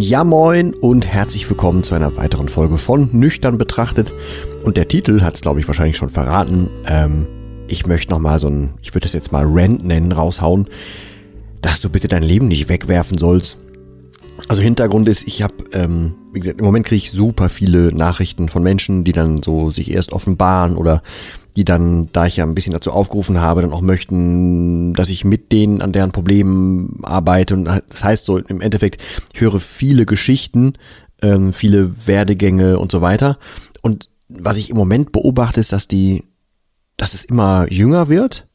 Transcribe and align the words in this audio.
Ja 0.00 0.22
moin 0.22 0.74
und 0.74 1.08
herzlich 1.08 1.50
willkommen 1.50 1.82
zu 1.82 1.96
einer 1.96 2.16
weiteren 2.16 2.48
Folge 2.48 2.78
von 2.78 3.08
Nüchtern 3.10 3.58
betrachtet. 3.58 4.14
Und 4.62 4.76
der 4.76 4.86
Titel 4.86 5.22
hat 5.22 5.34
es, 5.34 5.40
glaube 5.40 5.58
ich, 5.58 5.66
wahrscheinlich 5.66 5.96
schon 5.96 6.08
verraten. 6.08 6.70
Ähm, 6.86 7.26
ich 7.66 7.84
möchte 7.84 8.12
nochmal 8.12 8.38
so 8.38 8.46
ein, 8.46 8.74
ich 8.80 8.94
würde 8.94 9.06
es 9.06 9.12
jetzt 9.12 9.32
mal 9.32 9.44
Rant 9.44 9.84
nennen, 9.84 10.12
raushauen, 10.12 10.68
dass 11.62 11.80
du 11.80 11.90
bitte 11.90 12.06
dein 12.06 12.22
Leben 12.22 12.46
nicht 12.46 12.68
wegwerfen 12.68 13.18
sollst. 13.18 13.58
Also 14.46 14.62
Hintergrund 14.62 15.08
ist, 15.08 15.26
ich 15.26 15.42
habe, 15.42 15.54
ähm, 15.72 16.14
wie 16.32 16.40
gesagt, 16.40 16.60
im 16.60 16.64
Moment 16.64 16.86
kriege 16.86 17.02
ich 17.02 17.10
super 17.10 17.48
viele 17.48 17.92
Nachrichten 17.92 18.48
von 18.48 18.62
Menschen, 18.62 19.04
die 19.04 19.12
dann 19.12 19.42
so 19.42 19.70
sich 19.70 19.90
erst 19.90 20.12
offenbaren 20.12 20.76
oder 20.76 21.02
die 21.56 21.64
dann, 21.64 22.08
da 22.12 22.26
ich 22.26 22.36
ja 22.36 22.44
ein 22.44 22.54
bisschen 22.54 22.72
dazu 22.72 22.92
aufgerufen 22.92 23.40
habe, 23.40 23.62
dann 23.62 23.72
auch 23.72 23.80
möchten, 23.80 24.94
dass 24.94 25.08
ich 25.08 25.24
mit 25.24 25.50
denen 25.50 25.82
an 25.82 25.92
deren 25.92 26.12
Problemen 26.12 27.00
arbeite. 27.02 27.54
Und 27.54 27.64
das 27.64 28.04
heißt 28.04 28.24
so, 28.24 28.38
im 28.38 28.60
Endeffekt, 28.60 29.02
ich 29.32 29.40
höre 29.40 29.58
viele 29.58 30.06
Geschichten, 30.06 30.74
ähm, 31.20 31.52
viele 31.52 32.06
Werdegänge 32.06 32.78
und 32.78 32.92
so 32.92 33.00
weiter. 33.00 33.38
Und 33.82 34.08
was 34.28 34.56
ich 34.56 34.70
im 34.70 34.76
Moment 34.76 35.10
beobachte, 35.10 35.58
ist, 35.58 35.72
dass 35.72 35.88
die, 35.88 36.22
dass 36.96 37.14
es 37.14 37.24
immer 37.24 37.66
jünger 37.72 38.08
wird, 38.08 38.46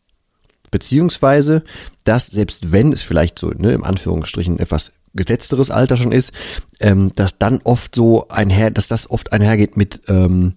beziehungsweise, 0.71 1.63
dass 2.05 2.27
selbst 2.27 2.71
wenn 2.71 2.93
es 2.93 3.01
vielleicht 3.01 3.37
so, 3.37 3.49
ne, 3.49 3.73
im 3.73 3.83
Anführungsstrichen 3.83 4.59
etwas 4.59 4.91
gesetzteres 5.13 5.71
Alter 5.71 5.95
schon 5.95 6.11
ist, 6.11 6.31
ähm, 6.79 7.11
dass 7.15 7.37
dann 7.37 7.59
oft 7.63 7.95
so 7.95 8.27
einher, 8.29 8.71
dass 8.71 8.87
das 8.87 9.09
oft 9.09 9.31
einhergeht 9.31 9.77
mit, 9.77 10.01
ähm, 10.07 10.53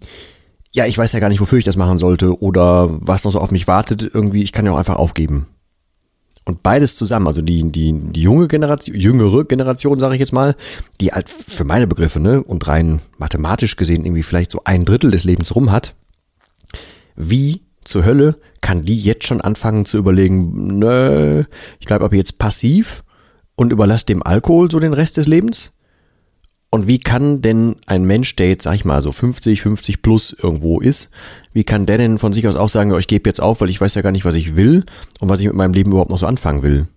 ja, 0.73 0.87
ich 0.87 0.97
weiß 0.97 1.13
ja 1.13 1.21
gar 1.21 1.29
nicht, 1.29 1.41
wofür 1.41 1.59
ich 1.59 1.65
das 1.65 1.77
machen 1.77 1.99
sollte 1.99 2.41
oder 2.41 2.89
was 2.91 3.25
noch 3.25 3.33
so 3.33 3.41
auf 3.41 3.51
mich 3.51 3.67
wartet, 3.67 4.09
irgendwie, 4.13 4.43
ich 4.43 4.53
kann 4.53 4.67
ja 4.67 4.73
auch 4.73 4.79
einfach 4.79 4.97
aufgeben. 4.97 5.47
Und 6.45 6.63
beides 6.63 6.95
zusammen, 6.95 7.27
also 7.27 7.43
die, 7.43 7.65
die, 7.73 7.93
die 7.93 8.23
junge 8.23 8.47
Generation, 8.47 8.97
jüngere 8.97 9.45
Generation, 9.45 9.99
sage 9.99 10.15
ich 10.15 10.21
jetzt 10.21 10.33
mal, 10.33 10.55
die 11.01 11.11
halt 11.13 11.29
für 11.29 11.65
meine 11.65 11.89
Begriffe, 11.89 12.21
ne, 12.21 12.43
und 12.43 12.69
rein 12.69 13.01
mathematisch 13.19 13.75
gesehen 13.75 14.05
irgendwie 14.05 14.23
vielleicht 14.23 14.53
so 14.53 14.61
ein 14.65 14.85
Drittel 14.85 15.11
des 15.11 15.25
Lebens 15.25 15.57
rum 15.57 15.73
hat, 15.73 15.97
wie 17.17 17.63
zur 17.83 18.05
Hölle 18.05 18.37
kann 18.61 18.83
die 18.83 18.99
jetzt 18.99 19.27
schon 19.27 19.41
anfangen 19.41 19.87
zu 19.87 19.97
überlegen, 19.97 20.79
nö, 20.79 21.45
ich 21.81 21.87
bleibe 21.87 22.05
aber 22.05 22.17
jetzt 22.17 22.39
passiv 22.39 23.03
und 23.57 23.73
überlasse 23.73 24.07
dem 24.07 24.23
Alkohol 24.23 24.71
so 24.71 24.79
den 24.79 24.95
Rest 24.95 25.17
des 25.17 25.27
Lebens? 25.27 25.73
Und 26.71 26.89
wie 26.89 26.99
kann 26.99 27.43
denn 27.43 27.77
ein 27.87 28.05
Mensch, 28.05 28.37
der 28.37 28.49
jetzt, 28.49 28.65
sag 28.65 28.75
ich 28.75 28.85
mal, 28.85 29.01
so 29.01 29.13
50, 29.13 29.63
50 29.63 30.03
plus 30.03 30.37
irgendwo 30.39 30.81
ist, 30.81 31.11
wie 31.53 31.65
kann 31.65 31.87
der 31.87 31.97
denn 31.97 32.19
von 32.19 32.33
sich 32.33 32.47
aus 32.47 32.57
auch 32.57 32.69
sagen, 32.69 32.97
ich 32.99 33.07
gebe 33.07 33.29
jetzt 33.29 33.41
auf, 33.41 33.61
weil 33.61 33.71
ich 33.71 33.81
weiß 33.81 33.95
ja 33.95 34.03
gar 34.03 34.13
nicht, 34.13 34.25
was 34.25 34.35
ich 34.35 34.57
will 34.57 34.85
und 35.21 35.29
was 35.29 35.41
ich 35.41 35.47
mit 35.47 35.55
meinem 35.55 35.73
Leben 35.73 35.91
überhaupt 35.91 36.11
noch 36.11 36.19
so 36.19 36.27
anfangen 36.27 36.63
will? 36.63 36.89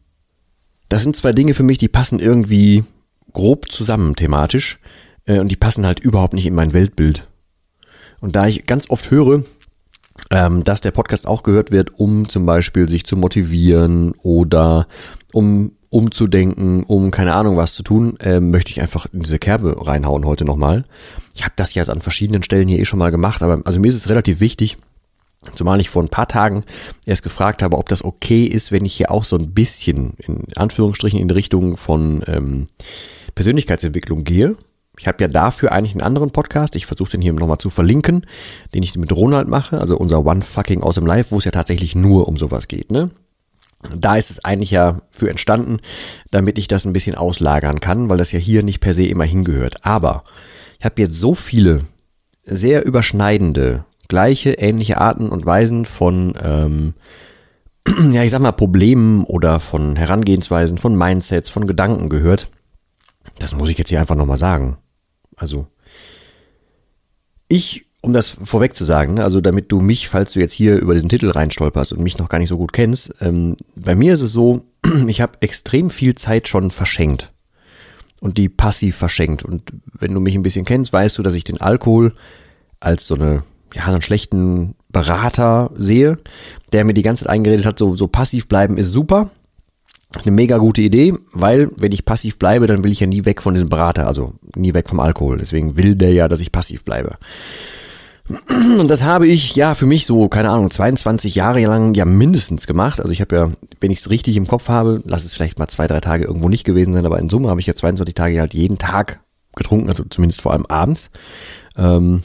Das 0.90 1.04
sind 1.04 1.16
zwei 1.16 1.32
Dinge 1.34 1.54
für 1.54 1.64
mich, 1.64 1.78
die 1.78 1.88
passen 1.88 2.20
irgendwie 2.20 2.84
grob 3.32 3.72
zusammen 3.72 4.16
thematisch 4.16 4.80
äh, 5.26 5.40
und 5.40 5.50
die 5.50 5.56
passen 5.56 5.86
halt 5.86 6.00
überhaupt 6.00 6.34
nicht 6.34 6.48
in 6.48 6.56
mein 6.56 6.74
Weltbild. 6.74 7.28
Und 8.22 8.36
da 8.36 8.48
ich 8.48 8.66
ganz 8.66 8.90
oft 8.90 9.12
höre, 9.12 9.44
ähm, 10.32 10.64
dass 10.64 10.82
der 10.82 10.92
Podcast 10.92 11.28
auch 11.28 11.44
gehört 11.44 11.72
wird, 11.72 11.98
um 12.00 12.28
zum 12.28 12.46
Beispiel 12.46 12.90
sich 12.90 13.06
zu 13.06 13.16
motivieren 13.16 14.14
oder 14.24 14.88
um 15.32 15.74
umzudenken, 15.90 16.84
um 16.84 17.12
keine 17.12 17.34
Ahnung 17.34 17.58
was 17.58 17.74
zu 17.74 17.84
tun, 17.84 18.18
äh, 18.20 18.40
möchte 18.40 18.72
ich 18.72 18.82
einfach 18.82 19.08
in 19.12 19.22
diese 19.22 19.40
Kerbe 19.40 19.76
reinhauen 19.88 20.26
heute 20.26 20.46
nochmal. 20.46 20.86
Ich 21.34 21.44
habe 21.44 21.54
das 21.56 21.74
ja 21.74 21.84
an 21.84 22.02
verschiedenen 22.02 22.44
Stellen 22.44 22.68
hier 22.68 22.80
eh 22.80 22.86
schon 22.86 23.00
mal 23.00 23.12
gemacht, 23.12 23.42
aber 23.42 23.62
also 23.66 23.80
mir 23.80 23.88
ist 23.88 23.96
es 23.96 24.10
relativ 24.10 24.40
wichtig, 24.40 24.78
zumal 25.56 25.80
ich 25.80 25.90
vor 25.90 26.04
ein 26.04 26.10
paar 26.10 26.28
Tagen 26.28 26.64
erst 27.06 27.24
gefragt 27.24 27.64
habe, 27.64 27.78
ob 27.78 27.90
das 27.90 28.04
okay 28.04 28.44
ist, 28.44 28.72
wenn 28.72 28.86
ich 28.86 28.94
hier 28.94 29.12
auch 29.12 29.24
so 29.24 29.38
ein 29.38 29.52
bisschen 29.54 30.14
in 30.18 30.44
Anführungsstrichen 30.56 31.20
in 31.20 31.30
Richtung 31.30 31.78
von 31.78 32.24
ähm, 32.28 32.68
Persönlichkeitsentwicklung 33.36 34.24
gehe. 34.24 34.56
Ich 35.00 35.08
habe 35.08 35.24
ja 35.24 35.30
dafür 35.30 35.72
eigentlich 35.72 35.94
einen 35.94 36.02
anderen 36.02 36.32
Podcast. 36.32 36.76
Ich 36.76 36.86
versuche 36.86 37.12
den 37.12 37.22
hier 37.22 37.32
nochmal 37.32 37.58
zu 37.58 37.70
verlinken, 37.70 38.26
den 38.74 38.84
ich 38.84 38.98
mit 38.98 39.14
Ronald 39.14 39.48
mache, 39.48 39.80
also 39.80 39.98
unser 39.98 40.26
One 40.26 40.42
Fucking 40.42 40.84
Awesome 40.84 41.08
Life, 41.08 41.32
wo 41.32 41.38
es 41.38 41.46
ja 41.46 41.52
tatsächlich 41.52 41.96
nur 41.96 42.28
um 42.28 42.36
sowas 42.36 42.68
geht, 42.68 42.92
ne? 42.92 43.10
Da 43.96 44.18
ist 44.18 44.30
es 44.30 44.44
eigentlich 44.44 44.72
ja 44.72 45.02
für 45.10 45.30
entstanden, 45.30 45.78
damit 46.32 46.58
ich 46.58 46.68
das 46.68 46.86
ein 46.86 46.94
bisschen 46.94 47.16
auslagern 47.16 47.80
kann, 47.80 48.10
weil 48.10 48.18
das 48.18 48.32
ja 48.32 48.40
hier 48.40 48.62
nicht 48.62 48.82
per 48.82 48.94
se 48.94 49.06
immer 49.06 49.24
hingehört. 49.24 49.86
Aber 49.86 50.24
ich 50.80 50.86
habe 50.86 51.02
jetzt 51.02 51.16
so 51.16 51.34
viele 51.34 51.84
sehr 52.46 52.86
überschneidende, 52.86 53.86
gleiche, 54.08 54.54
ähnliche 54.54 54.98
Arten 55.00 55.30
und 55.30 55.46
Weisen 55.46 55.86
von, 55.86 56.36
ähm, 56.42 56.94
ja, 58.12 58.24
ich 58.24 58.32
sag 58.32 58.42
mal, 58.42 58.52
Problemen 58.52 59.24
oder 59.24 59.60
von 59.60 59.96
Herangehensweisen, 59.96 60.78
von 60.78 60.96
Mindsets, 60.96 61.50
von 61.50 61.68
Gedanken 61.68 62.10
gehört. 62.10 62.50
Das 63.38 63.56
muss 63.56 63.70
ich 63.70 63.78
jetzt 63.78 63.90
hier 63.90 64.00
einfach 64.00 64.16
nochmal 64.16 64.38
sagen. 64.38 64.78
Also, 65.36 65.68
ich 67.48 67.89
um 68.02 68.14
das 68.14 68.30
vorweg 68.30 68.76
zu 68.76 68.86
sagen, 68.86 69.16
ne, 69.16 69.24
also 69.24 69.42
damit 69.42 69.72
du 69.72 69.82
mich, 69.82 70.08
falls 70.08 70.34
du 70.34 70.40
jetzt 70.40 70.54
hier 70.54 70.78
über 70.78 70.94
diesen 70.94 71.10
Titel 71.10 71.30
reinstolperst 71.30 71.92
und 71.92 72.02
mich 72.02 72.18
noch 72.18 72.30
gar 72.30 72.40
nicht 72.40 72.50
so 72.50 72.58
gut 72.58 72.72
kennst, 72.72 73.14
ähm, 73.20 73.58
bei 73.76 73.96
mir 73.96 74.14
ist 74.14 74.22
es 74.22 74.32
so, 74.32 74.66
ich 75.08 75.22
habe 75.22 75.34
extrem 75.42 75.90
viel 75.90 76.16
Zeit 76.16 76.48
schon 76.48 76.72
verschenkt 76.72 77.30
und 78.22 78.38
die 78.38 78.50
passiv 78.50 78.96
verschenkt. 78.96 79.44
Und 79.44 79.74
wenn 79.94 80.14
du 80.14 80.20
mich 80.20 80.36
ein 80.36 80.44
bisschen 80.44 80.66
kennst, 80.66 80.94
weißt 80.94 81.18
du, 81.18 81.24
dass 81.24 81.36
ich 81.36 81.44
den 81.44 81.62
Alkohol 81.62 82.14
als 82.80 83.08
so 83.08 83.16
eine 83.16 83.44
ja 83.76 83.86
so 83.86 83.92
einen 83.92 84.02
schlechten 84.02 84.76
Berater 84.90 85.70
sehe, 85.78 86.18
der 86.72 86.86
mir 86.86 86.94
die 86.94 87.04
ganze 87.04 87.26
Zeit 87.26 87.32
eingeredet 87.32 87.66
hat, 87.66 87.78
so 87.78 87.96
so 87.96 88.08
passiv 88.08 88.48
bleiben 88.48 88.78
ist 88.78 88.92
super. 88.92 89.30
Eine 90.24 90.32
mega 90.32 90.58
gute 90.58 90.82
Idee, 90.82 91.14
weil 91.34 91.70
wenn 91.78 91.92
ich 91.92 92.04
passiv 92.04 92.40
bleibe, 92.40 92.66
dann 92.66 92.84
will 92.84 92.92
ich 92.92 93.00
ja 93.00 93.06
nie 93.06 93.26
weg 93.26 93.44
von 93.44 93.54
diesem 93.54 93.70
Berater, 93.70 94.08
also 94.08 94.34
nie 94.56 94.74
weg 94.74 94.90
vom 94.90 95.00
Alkohol. 95.00 95.38
Deswegen 95.38 95.78
will 95.78 95.94
der 95.94 96.14
ja, 96.14 96.28
dass 96.28 96.40
ich 96.40 96.52
passiv 96.52 96.84
bleibe. 96.84 97.18
Und 98.80 98.88
das 98.90 99.04
habe 99.04 99.28
ich 99.28 99.56
ja 99.56 99.74
für 99.74 99.88
mich 99.88 100.06
so, 100.06 100.30
keine 100.30 100.50
Ahnung, 100.50 100.70
22 100.70 101.36
Jahre 101.36 101.62
lang 101.64 101.96
ja 101.96 102.06
mindestens 102.06 102.68
gemacht. 102.68 103.00
Also 103.00 103.12
ich 103.12 103.22
habe 103.22 103.36
ja, 103.36 103.52
wenn 103.80 103.92
ich 103.92 104.00
es 104.00 104.10
richtig 104.10 104.38
im 104.38 104.48
Kopf 104.48 104.70
habe, 104.70 105.02
lass 105.06 105.26
es 105.26 105.34
vielleicht 105.34 105.58
mal 105.58 105.68
zwei, 105.68 105.88
drei 105.88 106.00
Tage 106.00 106.26
irgendwo 106.26 106.50
nicht 106.50 106.64
gewesen 106.64 106.94
sein, 106.94 107.06
aber 107.06 107.20
in 107.20 107.30
Summe 107.30 107.50
habe 107.50 107.60
ich 107.60 107.68
ja 107.68 107.76
22 107.76 108.14
Tage 108.14 108.40
halt 108.40 108.54
jeden 108.54 108.78
Tag 108.78 109.22
getrunken, 109.56 109.90
also 109.90 110.04
zumindest 110.10 110.42
vor 110.42 110.54
allem 110.54 110.68
abends. 110.68 111.10
Ähm, 111.76 112.24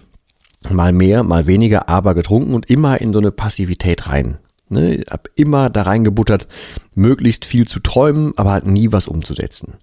mal 0.71 0.93
mehr, 0.93 1.23
mal 1.23 1.47
weniger, 1.47 1.89
aber 1.89 2.15
getrunken 2.15 2.55
und 2.55 2.69
immer 2.69 3.01
in 3.01 3.13
so 3.13 3.21
eine 3.21 3.31
Passivität 3.31 4.09
rein. 4.09 4.39
Ne, 4.69 5.05
hab 5.11 5.29
immer 5.35 5.69
da 5.69 5.83
reingebuttert, 5.83 6.49
möglichst 6.95 7.45
viel 7.45 7.67
zu 7.69 7.81
träumen, 7.81 8.33
aber 8.37 8.53
halt 8.53 8.67
nie 8.67 8.93
was 8.93 9.09
umzusetzen. 9.09 9.75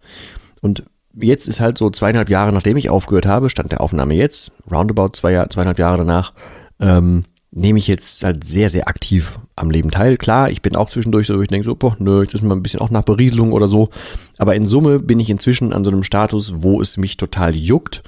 Und 0.61 0.83
jetzt 1.13 1.47
ist 1.47 1.59
halt 1.59 1.77
so 1.77 1.89
zweieinhalb 1.89 2.29
Jahre, 2.29 2.53
nachdem 2.53 2.77
ich 2.77 2.89
aufgehört 2.89 3.25
habe, 3.25 3.49
stand 3.49 3.71
der 3.71 3.81
Aufnahme 3.81 4.13
jetzt, 4.13 4.51
roundabout 4.71 5.09
zwei, 5.13 5.45
zweieinhalb 5.47 5.79
Jahre 5.79 5.97
danach, 5.99 6.33
ähm, 6.79 7.23
nehme 7.51 7.79
ich 7.79 7.87
jetzt 7.87 8.23
halt 8.23 8.43
sehr, 8.43 8.69
sehr 8.69 8.87
aktiv 8.87 9.39
am 9.55 9.69
Leben 9.71 9.91
teil. 9.91 10.17
Klar, 10.17 10.49
ich 10.49 10.61
bin 10.61 10.75
auch 10.75 10.89
zwischendurch 10.89 11.27
so, 11.27 11.41
ich 11.41 11.49
denke 11.49 11.65
so, 11.65 11.75
boah, 11.75 11.95
nö, 11.99 12.21
jetzt 12.21 12.33
ist 12.33 12.43
mal 12.43 12.55
ein 12.55 12.63
bisschen 12.63 12.79
auch 12.79 12.89
nach 12.89 13.03
Berieselung 13.03 13.51
oder 13.51 13.67
so. 13.67 13.89
Aber 14.37 14.55
in 14.55 14.65
Summe 14.65 14.99
bin 14.99 15.19
ich 15.19 15.29
inzwischen 15.29 15.73
an 15.73 15.83
so 15.83 15.91
einem 15.91 16.03
Status, 16.03 16.53
wo 16.57 16.81
es 16.81 16.95
mich 16.95 17.17
total 17.17 17.55
juckt 17.55 18.03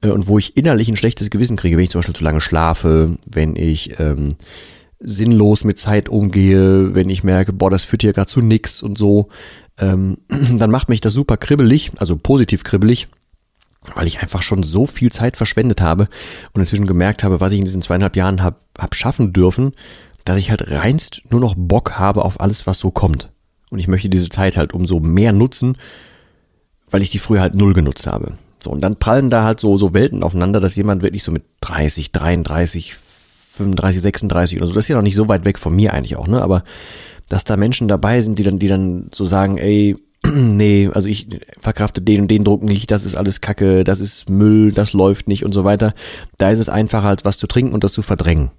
äh, 0.00 0.08
und 0.08 0.26
wo 0.26 0.38
ich 0.38 0.56
innerlich 0.56 0.88
ein 0.88 0.96
schlechtes 0.96 1.30
Gewissen 1.30 1.56
kriege, 1.56 1.76
wenn 1.76 1.84
ich 1.84 1.90
zum 1.90 2.00
Beispiel 2.00 2.16
zu 2.16 2.24
lange 2.24 2.40
schlafe, 2.40 3.16
wenn 3.24 3.54
ich 3.54 3.98
ähm, 4.00 4.34
sinnlos 4.98 5.62
mit 5.62 5.78
Zeit 5.78 6.08
umgehe, 6.08 6.94
wenn 6.94 7.08
ich 7.08 7.22
merke, 7.22 7.52
boah, 7.52 7.70
das 7.70 7.84
führt 7.84 8.02
hier 8.02 8.12
gerade 8.12 8.28
zu 8.28 8.40
nix 8.40 8.82
und 8.82 8.98
so 8.98 9.28
ähm, 9.78 10.18
dann 10.28 10.70
macht 10.70 10.88
mich 10.88 11.00
das 11.00 11.12
super 11.12 11.36
kribbelig, 11.36 11.92
also 11.98 12.16
positiv 12.16 12.64
kribbelig. 12.64 13.08
weil 13.94 14.06
ich 14.06 14.20
einfach 14.20 14.42
schon 14.42 14.62
so 14.62 14.86
viel 14.86 15.10
Zeit 15.10 15.36
verschwendet 15.36 15.80
habe 15.80 16.08
und 16.52 16.60
inzwischen 16.60 16.86
gemerkt 16.86 17.24
habe, 17.24 17.40
was 17.40 17.52
ich 17.52 17.58
in 17.58 17.64
diesen 17.64 17.82
zweieinhalb 17.82 18.16
Jahren 18.16 18.42
habe 18.42 18.56
hab 18.76 18.94
schaffen 18.94 19.32
dürfen, 19.32 19.72
dass 20.24 20.36
ich 20.36 20.50
halt 20.50 20.70
reinst 20.70 21.22
nur 21.30 21.40
noch 21.40 21.54
Bock 21.56 21.92
habe 21.98 22.24
auf 22.24 22.40
alles, 22.40 22.66
was 22.66 22.78
so 22.78 22.90
kommt. 22.90 23.30
Und 23.70 23.78
ich 23.78 23.88
möchte 23.88 24.08
diese 24.08 24.28
Zeit 24.28 24.56
halt 24.56 24.74
umso 24.74 25.00
mehr 25.00 25.32
nutzen, 25.32 25.76
weil 26.90 27.02
ich 27.02 27.10
die 27.10 27.18
früher 27.18 27.40
halt 27.40 27.54
null 27.54 27.72
genutzt 27.72 28.06
habe. 28.06 28.34
So, 28.62 28.70
und 28.70 28.80
dann 28.80 28.96
prallen 28.96 29.30
da 29.30 29.44
halt 29.44 29.60
so, 29.60 29.76
so 29.76 29.94
Welten 29.94 30.22
aufeinander, 30.22 30.60
dass 30.60 30.76
jemand 30.76 31.02
wirklich 31.02 31.22
so 31.22 31.32
mit 31.32 31.44
30, 31.60 32.12
33, 32.12 32.94
35, 32.94 34.02
36 34.02 34.58
oder 34.58 34.66
so, 34.66 34.74
das 34.74 34.84
ist 34.84 34.88
ja 34.88 34.96
noch 34.96 35.02
nicht 35.02 35.16
so 35.16 35.28
weit 35.28 35.44
weg 35.44 35.58
von 35.58 35.74
mir 35.74 35.92
eigentlich 35.92 36.16
auch, 36.16 36.28
ne, 36.28 36.42
aber 36.42 36.64
dass 37.28 37.44
da 37.44 37.56
Menschen 37.56 37.88
dabei 37.88 38.20
sind, 38.20 38.38
die 38.38 38.42
dann, 38.42 38.58
die 38.58 38.68
dann 38.68 39.10
so 39.14 39.24
sagen, 39.24 39.58
ey, 39.58 39.96
nee, 40.26 40.90
also 40.92 41.08
ich 41.08 41.28
verkrafte 41.58 42.00
den 42.00 42.22
und 42.22 42.30
den 42.30 42.44
Druck 42.44 42.62
nicht, 42.62 42.90
das 42.90 43.04
ist 43.04 43.16
alles 43.16 43.40
Kacke, 43.40 43.84
das 43.84 44.00
ist 44.00 44.28
Müll, 44.28 44.72
das 44.72 44.92
läuft 44.92 45.28
nicht 45.28 45.44
und 45.44 45.52
so 45.52 45.64
weiter. 45.64 45.94
Da 46.38 46.50
ist 46.50 46.58
es 46.58 46.68
einfacher, 46.68 47.08
als 47.08 47.24
was 47.24 47.38
zu 47.38 47.46
trinken 47.46 47.72
und 47.72 47.84
das 47.84 47.92
zu 47.92 48.02
verdrängen. 48.02 48.50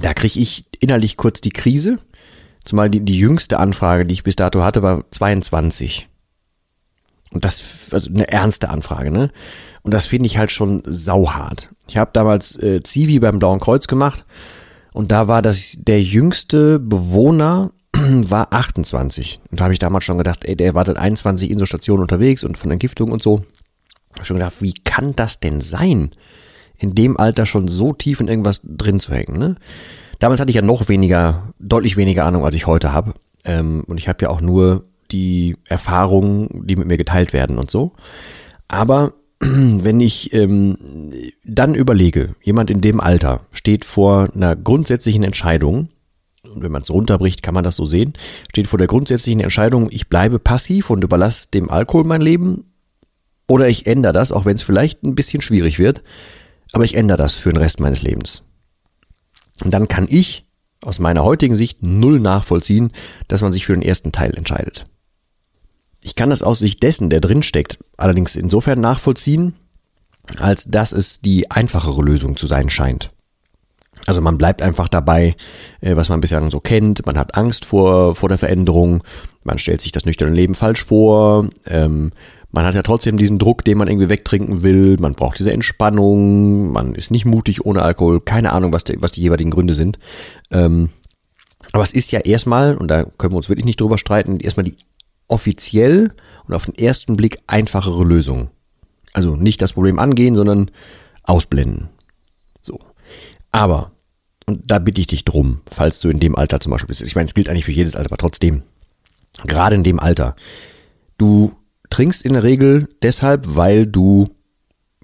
Da 0.00 0.14
kriege 0.14 0.40
ich 0.40 0.64
innerlich 0.80 1.16
kurz 1.16 1.40
die 1.40 1.50
Krise. 1.50 1.98
Zumal 2.64 2.88
die, 2.88 3.00
die 3.00 3.18
jüngste 3.18 3.58
Anfrage, 3.58 4.06
die 4.06 4.14
ich 4.14 4.22
bis 4.22 4.36
dato 4.36 4.62
hatte, 4.62 4.82
war 4.82 5.04
22. 5.10 6.08
Und 7.32 7.44
das, 7.44 7.62
also 7.90 8.08
eine 8.08 8.28
ernste 8.28 8.70
Anfrage, 8.70 9.10
ne? 9.10 9.30
Und 9.82 9.92
das 9.92 10.06
finde 10.06 10.26
ich 10.26 10.38
halt 10.38 10.52
schon 10.52 10.82
sauhart. 10.86 11.68
Ich 11.88 11.96
habe 11.96 12.12
damals 12.14 12.56
äh, 12.62 12.80
Zivi 12.84 13.18
beim 13.18 13.40
Blauen 13.40 13.58
Kreuz 13.58 13.88
gemacht 13.88 14.24
und 14.92 15.10
da 15.10 15.28
war 15.28 15.42
das 15.42 15.76
der 15.78 16.02
jüngste 16.02 16.78
Bewohner 16.78 17.72
war 17.92 18.52
28. 18.52 19.40
Und 19.50 19.60
da 19.60 19.64
habe 19.64 19.74
ich 19.74 19.78
damals 19.78 20.04
schon 20.04 20.18
gedacht, 20.18 20.44
ey, 20.44 20.56
der 20.56 20.74
war 20.74 20.84
seit 20.84 20.96
21 20.96 21.50
in 21.50 21.58
so 21.58 21.66
Stationen 21.66 22.02
unterwegs 22.02 22.44
und 22.44 22.58
von 22.58 22.70
Entgiftung 22.70 23.12
und 23.12 23.22
so. 23.22 23.44
Hab 24.16 24.26
schon 24.26 24.36
gedacht, 24.38 24.60
wie 24.60 24.74
kann 24.84 25.14
das 25.14 25.40
denn 25.40 25.60
sein, 25.60 26.10
in 26.78 26.94
dem 26.94 27.16
Alter 27.16 27.46
schon 27.46 27.68
so 27.68 27.92
tief 27.92 28.20
in 28.20 28.28
irgendwas 28.28 28.60
drin 28.64 29.00
zu 29.00 29.12
hängen, 29.12 29.38
ne? 29.38 29.56
Damals 30.18 30.40
hatte 30.40 30.50
ich 30.50 30.56
ja 30.56 30.62
noch 30.62 30.88
weniger, 30.88 31.52
deutlich 31.58 31.96
weniger 31.96 32.24
Ahnung, 32.24 32.44
als 32.44 32.54
ich 32.54 32.68
heute 32.68 32.92
habe. 32.92 33.14
Ähm, 33.44 33.82
und 33.88 33.98
ich 33.98 34.06
habe 34.06 34.18
ja 34.22 34.30
auch 34.30 34.40
nur 34.40 34.84
die 35.10 35.56
Erfahrungen, 35.64 36.48
die 36.64 36.76
mit 36.76 36.86
mir 36.86 36.96
geteilt 36.96 37.32
werden 37.32 37.58
und 37.58 37.72
so. 37.72 37.92
Aber 38.68 39.14
wenn 39.44 39.98
ich 39.98 40.32
ähm, 40.32 40.78
dann 41.44 41.74
überlege, 41.74 42.36
jemand 42.42 42.70
in 42.70 42.80
dem 42.80 43.00
Alter 43.00 43.40
steht 43.50 43.84
vor 43.84 44.28
einer 44.34 44.54
grundsätzlichen 44.54 45.24
Entscheidung, 45.24 45.88
und 46.44 46.62
wenn 46.62 46.70
man 46.70 46.82
es 46.82 46.90
runterbricht, 46.90 47.42
kann 47.42 47.54
man 47.54 47.64
das 47.64 47.74
so 47.74 47.84
sehen, 47.84 48.12
steht 48.50 48.68
vor 48.68 48.78
der 48.78 48.86
grundsätzlichen 48.86 49.40
Entscheidung, 49.40 49.88
ich 49.90 50.08
bleibe 50.08 50.38
passiv 50.38 50.90
und 50.90 51.02
überlasse 51.02 51.48
dem 51.52 51.70
Alkohol 51.70 52.04
mein 52.04 52.20
Leben, 52.20 52.72
oder 53.48 53.68
ich 53.68 53.86
ändere 53.86 54.12
das, 54.12 54.30
auch 54.30 54.44
wenn 54.44 54.54
es 54.54 54.62
vielleicht 54.62 55.02
ein 55.02 55.16
bisschen 55.16 55.42
schwierig 55.42 55.80
wird, 55.80 56.04
aber 56.72 56.84
ich 56.84 56.94
ändere 56.94 57.18
das 57.18 57.32
für 57.32 57.50
den 57.50 57.58
Rest 57.58 57.80
meines 57.80 58.02
Lebens. 58.02 58.44
Und 59.64 59.74
dann 59.74 59.88
kann 59.88 60.06
ich 60.08 60.46
aus 60.82 61.00
meiner 61.00 61.24
heutigen 61.24 61.56
Sicht 61.56 61.82
null 61.82 62.20
nachvollziehen, 62.20 62.92
dass 63.26 63.42
man 63.42 63.52
sich 63.52 63.66
für 63.66 63.74
den 63.74 63.82
ersten 63.82 64.12
Teil 64.12 64.34
entscheidet. 64.34 64.86
Ich 66.02 66.16
kann 66.16 66.30
das 66.30 66.42
aus 66.42 66.58
Sicht 66.58 66.82
dessen, 66.82 67.10
der 67.10 67.20
drinsteckt, 67.20 67.78
allerdings 67.96 68.36
insofern 68.36 68.80
nachvollziehen, 68.80 69.54
als 70.38 70.64
dass 70.64 70.92
es 70.92 71.20
die 71.20 71.50
einfachere 71.50 72.02
Lösung 72.02 72.36
zu 72.36 72.46
sein 72.46 72.70
scheint. 72.70 73.10
Also 74.06 74.20
man 74.20 74.36
bleibt 74.36 74.62
einfach 74.62 74.88
dabei, 74.88 75.36
äh, 75.80 75.94
was 75.96 76.08
man 76.08 76.20
bisher 76.20 76.42
so 76.50 76.60
kennt. 76.60 77.06
Man 77.06 77.16
hat 77.16 77.36
Angst 77.36 77.64
vor, 77.64 78.16
vor 78.16 78.28
der 78.28 78.38
Veränderung. 78.38 79.04
Man 79.44 79.58
stellt 79.58 79.80
sich 79.80 79.92
das 79.92 80.04
nüchterne 80.04 80.32
Leben 80.32 80.56
falsch 80.56 80.84
vor. 80.84 81.48
Ähm, 81.66 82.10
man 82.50 82.64
hat 82.64 82.74
ja 82.74 82.82
trotzdem 82.82 83.16
diesen 83.16 83.38
Druck, 83.38 83.64
den 83.64 83.78
man 83.78 83.88
irgendwie 83.88 84.08
wegtrinken 84.08 84.62
will. 84.62 84.96
Man 84.98 85.14
braucht 85.14 85.38
diese 85.38 85.52
Entspannung. 85.52 86.72
Man 86.72 86.94
ist 86.94 87.10
nicht 87.10 87.24
mutig 87.24 87.64
ohne 87.64 87.82
Alkohol. 87.82 88.20
Keine 88.20 88.52
Ahnung, 88.52 88.72
was 88.72 88.84
die, 88.84 89.00
was 89.00 89.12
die 89.12 89.22
jeweiligen 89.22 89.50
Gründe 89.50 89.74
sind. 89.74 89.98
Ähm, 90.50 90.90
aber 91.72 91.84
es 91.84 91.92
ist 91.92 92.12
ja 92.12 92.20
erstmal, 92.20 92.76
und 92.76 92.88
da 92.88 93.04
können 93.04 93.32
wir 93.32 93.38
uns 93.38 93.48
wirklich 93.48 93.64
nicht 93.64 93.80
drüber 93.80 93.96
streiten, 93.96 94.40
erstmal 94.40 94.64
die 94.64 94.76
offiziell 95.32 96.12
und 96.46 96.54
auf 96.54 96.66
den 96.66 96.76
ersten 96.76 97.16
Blick 97.16 97.38
einfachere 97.46 98.04
Lösung. 98.04 98.50
Also 99.12 99.34
nicht 99.34 99.62
das 99.62 99.72
Problem 99.72 99.98
angehen, 99.98 100.36
sondern 100.36 100.70
ausblenden. 101.22 101.88
So. 102.60 102.78
Aber, 103.50 103.92
und 104.46 104.70
da 104.70 104.78
bitte 104.78 105.00
ich 105.00 105.06
dich 105.06 105.24
drum, 105.24 105.60
falls 105.70 106.00
du 106.00 106.10
in 106.10 106.20
dem 106.20 106.36
Alter 106.36 106.60
zum 106.60 106.70
Beispiel 106.70 106.88
bist. 106.88 107.02
Ich 107.02 107.14
meine, 107.14 107.26
es 107.26 107.34
gilt 107.34 107.48
eigentlich 107.48 107.64
für 107.64 107.72
jedes 107.72 107.96
Alter, 107.96 108.10
aber 108.10 108.18
trotzdem, 108.18 108.62
gerade 109.46 109.74
in 109.74 109.84
dem 109.84 109.98
Alter, 109.98 110.36
du 111.16 111.52
trinkst 111.90 112.22
in 112.22 112.34
der 112.34 112.42
Regel 112.42 112.88
deshalb, 113.02 113.56
weil 113.56 113.86
du 113.86 114.28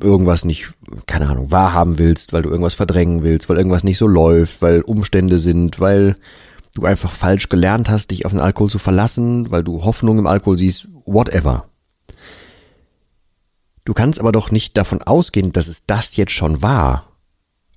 irgendwas 0.00 0.44
nicht, 0.44 0.68
keine 1.06 1.28
Ahnung, 1.28 1.50
wahrhaben 1.50 1.98
willst, 1.98 2.32
weil 2.32 2.42
du 2.42 2.50
irgendwas 2.50 2.74
verdrängen 2.74 3.22
willst, 3.22 3.48
weil 3.48 3.56
irgendwas 3.56 3.84
nicht 3.84 3.98
so 3.98 4.06
läuft, 4.06 4.62
weil 4.62 4.82
Umstände 4.82 5.38
sind, 5.38 5.80
weil 5.80 6.14
du 6.78 6.86
einfach 6.86 7.10
falsch 7.10 7.48
gelernt 7.48 7.88
hast, 7.90 8.10
dich 8.10 8.24
auf 8.24 8.32
den 8.32 8.40
Alkohol 8.40 8.70
zu 8.70 8.78
verlassen, 8.78 9.50
weil 9.50 9.64
du 9.64 9.84
Hoffnung 9.84 10.18
im 10.18 10.26
Alkohol 10.26 10.58
siehst, 10.58 10.88
whatever. 11.04 11.68
Du 13.84 13.94
kannst 13.94 14.20
aber 14.20 14.32
doch 14.32 14.50
nicht 14.50 14.76
davon 14.76 15.02
ausgehen, 15.02 15.52
dass 15.52 15.66
es 15.66 15.86
das 15.86 16.16
jetzt 16.16 16.32
schon 16.32 16.62
war. 16.62 17.04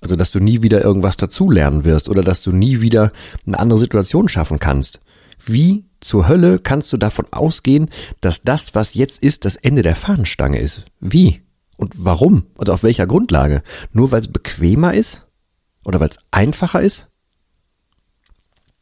Also, 0.00 0.16
dass 0.16 0.32
du 0.32 0.40
nie 0.40 0.62
wieder 0.62 0.82
irgendwas 0.82 1.16
dazulernen 1.16 1.84
wirst 1.84 2.08
oder 2.08 2.22
dass 2.22 2.42
du 2.42 2.52
nie 2.52 2.80
wieder 2.80 3.12
eine 3.46 3.58
andere 3.58 3.78
Situation 3.78 4.28
schaffen 4.28 4.58
kannst. 4.58 5.00
Wie 5.44 5.84
zur 6.00 6.28
Hölle 6.28 6.58
kannst 6.58 6.92
du 6.92 6.96
davon 6.96 7.26
ausgehen, 7.30 7.88
dass 8.20 8.42
das, 8.42 8.74
was 8.74 8.94
jetzt 8.94 9.22
ist, 9.22 9.44
das 9.44 9.56
Ende 9.56 9.82
der 9.82 9.94
Fahnenstange 9.94 10.58
ist? 10.58 10.86
Wie? 11.00 11.42
Und 11.76 11.94
warum? 12.04 12.46
Also 12.58 12.72
auf 12.72 12.82
welcher 12.82 13.06
Grundlage? 13.06 13.62
Nur 13.92 14.12
weil 14.12 14.20
es 14.20 14.28
bequemer 14.28 14.94
ist? 14.94 15.26
Oder 15.84 16.00
weil 16.00 16.08
es 16.08 16.18
einfacher 16.30 16.82
ist? 16.82 17.11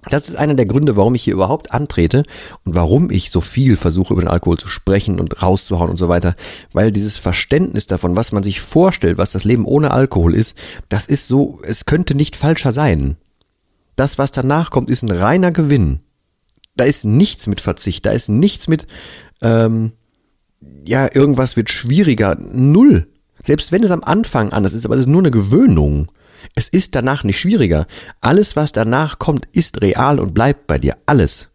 Das 0.09 0.29
ist 0.29 0.37
einer 0.37 0.55
der 0.55 0.67
Gründe, 0.67 0.97
warum 0.97 1.15
ich 1.15 1.25
hier 1.25 1.35
überhaupt 1.35 1.73
antrete 1.73 2.23
und 2.65 2.75
warum 2.75 3.11
ich 3.11 3.31
so 3.31 3.41
viel 3.41 3.77
versuche, 3.77 4.15
über 4.15 4.23
den 4.23 4.31
Alkohol 4.31 4.57
zu 4.57 4.69
sprechen 4.69 5.21
und 5.21 5.43
rauszuhauen 5.43 5.91
und 5.91 5.99
so 5.99 6.09
weiter. 6.09 6.37
Weil 6.73 6.91
dieses 6.91 7.19
Verständnis 7.19 7.87
davon, 7.87 8.17
was 8.17 8.33
man 8.33 8.43
sich 8.43 8.61
vorstellt, 8.61 9.19
was 9.19 9.33
das 9.33 9.45
Leben 9.45 9.67
ohne 9.67 9.91
Alkohol 9.91 10.35
ist, 10.35 10.55
das 10.89 11.07
ist 11.07 11.29
so, 11.29 11.61
es 11.65 11.85
könnte 11.85 12.15
nicht 12.15 12.35
falscher 12.35 12.73
sein. 12.73 13.19
Das, 13.97 14.17
was 14.17 14.33
danach 14.33 14.71
kommt, 14.71 14.89
ist 14.91 15.03
ein 15.03 15.11
reiner 15.11 15.53
Gewinn. 15.53 16.01
Da 16.77 16.85
ist 16.85 17.05
nichts 17.05 17.47
mit 17.47 17.61
Verzicht, 17.61 18.07
da 18.07 18.13
ist 18.13 18.31
nichts 18.31 18.69
mit, 18.69 18.87
ähm, 19.43 19.93
ja, 20.87 21.15
irgendwas 21.15 21.57
wird 21.57 21.69
schwieriger. 21.69 22.37
Null. 22.37 23.07
Selbst 23.45 23.73
wenn 23.73 23.83
es 23.83 23.91
am 23.91 24.05
Anfang 24.05 24.53
anders 24.53 24.73
ist, 24.73 24.87
aber 24.87 24.95
es 24.95 25.03
ist 25.03 25.09
nur 25.09 25.21
eine 25.21 25.31
Gewöhnung. 25.31 26.07
Es 26.55 26.69
ist 26.69 26.95
danach 26.95 27.25
nicht 27.25 27.41
schwieriger. 27.41 27.87
Alles, 28.21 28.57
was 28.57 28.73
danach 28.73 29.19
kommt, 29.19 29.47
ist 29.53 29.83
real 29.83 30.19
und 30.19 30.35
bleibt 30.35 30.67
bei 30.67 30.79
dir. 30.79 30.97
Alles. 31.07 31.49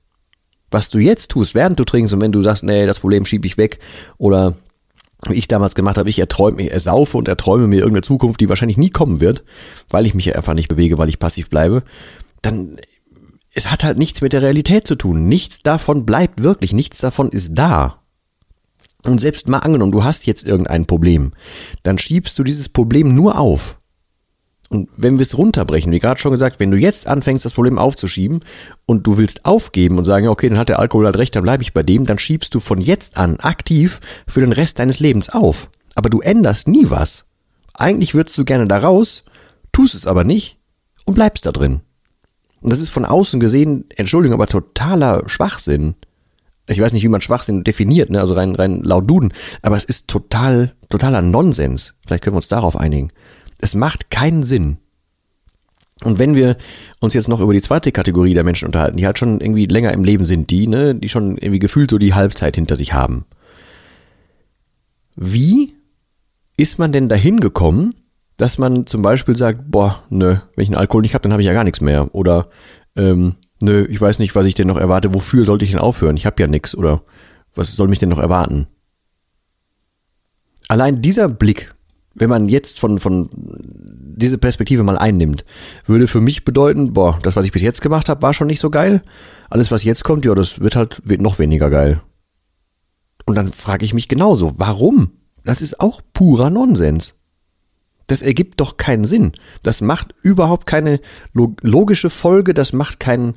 Was 0.71 0.89
du 0.89 0.99
jetzt 0.99 1.31
tust, 1.31 1.55
während 1.55 1.79
du 1.79 1.83
trinkst 1.83 2.13
und 2.13 2.21
wenn 2.21 2.31
du 2.31 2.41
sagst, 2.41 2.63
nee, 2.63 2.85
das 2.85 2.99
Problem 2.99 3.25
schiebe 3.25 3.47
ich 3.47 3.57
weg 3.57 3.79
oder 4.17 4.55
wie 5.27 5.35
ich 5.35 5.47
damals 5.47 5.75
gemacht 5.75 5.97
habe, 5.97 6.09
ich 6.09 6.19
erträume, 6.19 6.61
ich 6.61 6.71
ersaufe 6.71 7.17
und 7.17 7.27
erträume 7.27 7.67
mir 7.67 7.77
irgendeine 7.77 8.01
Zukunft, 8.01 8.41
die 8.41 8.49
wahrscheinlich 8.49 8.77
nie 8.77 8.89
kommen 8.89 9.21
wird, 9.21 9.43
weil 9.89 10.05
ich 10.05 10.13
mich 10.13 10.35
einfach 10.35 10.53
nicht 10.53 10.67
bewege, 10.67 10.97
weil 10.97 11.09
ich 11.09 11.19
passiv 11.19 11.49
bleibe, 11.49 11.83
dann 12.41 12.77
es 13.55 13.71
hat 13.71 13.85
halt 13.85 13.97
nichts 13.97 14.21
mit 14.21 14.33
der 14.33 14.41
Realität 14.41 14.85
zu 14.85 14.95
tun. 14.95 15.29
Nichts 15.29 15.63
davon 15.63 16.05
bleibt 16.05 16.43
wirklich, 16.43 16.73
nichts 16.73 16.97
davon 16.97 17.29
ist 17.29 17.51
da. 17.53 18.01
Und 19.03 19.21
selbst 19.21 19.47
mal 19.47 19.59
angenommen, 19.59 19.93
du 19.93 20.03
hast 20.03 20.25
jetzt 20.25 20.45
irgendein 20.45 20.85
Problem, 20.85 21.31
dann 21.83 21.97
schiebst 21.97 22.37
du 22.37 22.43
dieses 22.43 22.67
Problem 22.67 23.15
nur 23.15 23.39
auf. 23.39 23.77
Und 24.69 24.89
wenn 24.97 25.19
wir 25.19 25.23
es 25.23 25.37
runterbrechen, 25.37 25.91
wie 25.91 25.99
gerade 25.99 26.19
schon 26.19 26.31
gesagt, 26.31 26.59
wenn 26.59 26.71
du 26.71 26.77
jetzt 26.77 27.07
anfängst, 27.07 27.45
das 27.45 27.53
Problem 27.53 27.77
aufzuschieben 27.77 28.43
und 28.85 29.05
du 29.05 29.17
willst 29.17 29.45
aufgeben 29.45 29.97
und 29.97 30.05
sagen, 30.05 30.27
okay, 30.27 30.49
dann 30.49 30.57
hat 30.57 30.69
der 30.69 30.79
Alkohol 30.79 31.05
halt 31.05 31.17
recht, 31.17 31.35
dann 31.35 31.43
bleibe 31.43 31.63
ich 31.63 31.73
bei 31.73 31.83
dem, 31.83 32.05
dann 32.05 32.17
schiebst 32.17 32.53
du 32.53 32.59
von 32.59 32.79
jetzt 32.79 33.17
an 33.17 33.39
aktiv 33.39 34.01
für 34.27 34.39
den 34.39 34.51
Rest 34.51 34.79
deines 34.79 34.99
Lebens 34.99 35.29
auf. 35.29 35.69
Aber 35.93 36.09
du 36.09 36.19
änderst 36.19 36.67
nie 36.67 36.89
was. 36.89 37.25
Eigentlich 37.73 38.15
würdest 38.15 38.37
du 38.37 38.45
gerne 38.45 38.67
da 38.67 38.79
raus, 38.79 39.23
tust 39.71 39.93
es 39.93 40.07
aber 40.07 40.23
nicht 40.23 40.57
und 41.05 41.13
bleibst 41.13 41.45
da 41.45 41.51
drin. 41.51 41.81
Und 42.61 42.71
das 42.71 42.81
ist 42.81 42.89
von 42.89 43.05
außen 43.05 43.39
gesehen, 43.39 43.85
Entschuldigung, 43.95 44.33
aber 44.33 44.47
totaler 44.47 45.23
Schwachsinn. 45.27 45.95
Ich 46.67 46.81
weiß 46.81 46.93
nicht, 46.93 47.03
wie 47.03 47.09
man 47.09 47.21
Schwachsinn 47.21 47.63
definiert, 47.63 48.09
ne? 48.09 48.19
also 48.19 48.33
rein, 48.33 48.55
rein 48.55 48.81
laut 48.81 49.07
Duden, 49.07 49.33
aber 49.61 49.75
es 49.75 49.83
ist 49.83 50.07
total, 50.07 50.73
totaler 50.89 51.21
Nonsens. 51.21 51.93
Vielleicht 52.05 52.23
können 52.23 52.33
wir 52.33 52.37
uns 52.39 52.47
darauf 52.47 52.75
einigen. 52.75 53.11
Es 53.59 53.73
macht 53.73 54.11
keinen 54.11 54.43
Sinn. 54.43 54.77
Und 56.03 56.19
wenn 56.19 56.35
wir 56.35 56.57
uns 56.99 57.13
jetzt 57.13 57.29
noch 57.29 57.39
über 57.39 57.53
die 57.53 57.61
zweite 57.61 57.91
Kategorie 57.91 58.33
der 58.33 58.43
Menschen 58.43 58.65
unterhalten, 58.65 58.97
die 58.97 59.05
halt 59.05 59.17
schon 59.17 59.39
irgendwie 59.39 59.65
länger 59.65 59.93
im 59.93 60.03
Leben 60.03 60.25
sind, 60.25 60.49
die, 60.49 60.67
ne, 60.67 60.93
die 60.93 61.09
schon 61.09 61.37
irgendwie 61.37 61.59
gefühlt 61.59 61.89
so 61.89 61.97
die 61.97 62.13
Halbzeit 62.13 62.55
hinter 62.55 62.75
sich 62.75 62.93
haben. 62.93 63.25
Wie 65.15 65.73
ist 66.57 66.79
man 66.79 66.91
denn 66.91 67.07
dahin 67.07 67.39
gekommen, 67.39 67.95
dass 68.35 68.57
man 68.57 68.85
zum 68.87 69.01
Beispiel 69.01 69.37
sagt, 69.37 69.71
boah, 69.71 70.03
nö, 70.09 70.37
wenn 70.55 70.63
ich 70.63 70.67
einen 70.67 70.77
Alkohol 70.77 71.01
nicht 71.01 71.13
habe, 71.13 71.23
dann 71.23 71.31
habe 71.31 71.41
ich 71.41 71.47
ja 71.47 71.53
gar 71.53 71.63
nichts 71.63 71.79
mehr. 71.79 72.13
Oder 72.13 72.49
ähm, 72.97 73.35
nö, 73.61 73.85
ich 73.89 73.99
weiß 73.99 74.19
nicht, 74.19 74.35
was 74.35 74.45
ich 74.45 74.55
denn 74.55 74.67
noch 74.67 74.77
erwarte, 74.77 75.13
wofür 75.13 75.45
sollte 75.45 75.63
ich 75.63 75.71
denn 75.71 75.79
aufhören? 75.79 76.17
Ich 76.17 76.25
habe 76.25 76.41
ja 76.41 76.47
nichts 76.47 76.75
oder 76.75 77.03
was 77.55 77.73
soll 77.73 77.87
mich 77.87 77.99
denn 77.99 78.09
noch 78.09 78.19
erwarten? 78.19 78.67
allein 80.67 81.01
dieser 81.01 81.29
Blick, 81.29 81.73
wenn 82.15 82.29
man 82.29 82.47
jetzt 82.47 82.79
von, 82.79 82.97
von 82.97 83.29
diese 83.33 84.37
Perspektive 84.37 84.83
mal 84.83 84.97
einnimmt, 84.97 85.45
würde 85.85 86.07
für 86.07 86.21
mich 86.21 86.45
bedeuten, 86.45 86.93
boah, 86.93 87.19
das, 87.21 87.35
was 87.35 87.45
ich 87.45 87.51
bis 87.51 87.61
jetzt 87.61 87.81
gemacht 87.81 88.09
habe, 88.09 88.21
war 88.21 88.33
schon 88.33 88.47
nicht 88.47 88.61
so 88.61 88.69
geil. 88.69 89.03
Alles, 89.49 89.69
was 89.69 89.83
jetzt 89.83 90.03
kommt, 90.03 90.25
ja, 90.25 90.33
das 90.33 90.61
wird 90.61 90.75
halt 90.75 91.01
wird 91.03 91.21
noch 91.21 91.37
weniger 91.37 91.69
geil. 91.69 92.01
Und 93.25 93.35
dann 93.35 93.51
frage 93.51 93.85
ich 93.85 93.93
mich 93.93 94.07
genauso, 94.07 94.53
warum? 94.57 95.11
Das 95.43 95.61
ist 95.61 95.79
auch 95.79 96.01
purer 96.13 96.49
Nonsens. 96.49 97.15
Das 98.07 98.21
ergibt 98.21 98.61
doch 98.61 98.77
keinen 98.77 99.03
Sinn. 99.03 99.33
Das 99.63 99.81
macht 99.81 100.13
überhaupt 100.21 100.67
keine 100.67 100.99
logische 101.33 102.09
Folge, 102.09 102.53
das 102.53 102.71
macht 102.71 102.99
kein, 102.99 103.35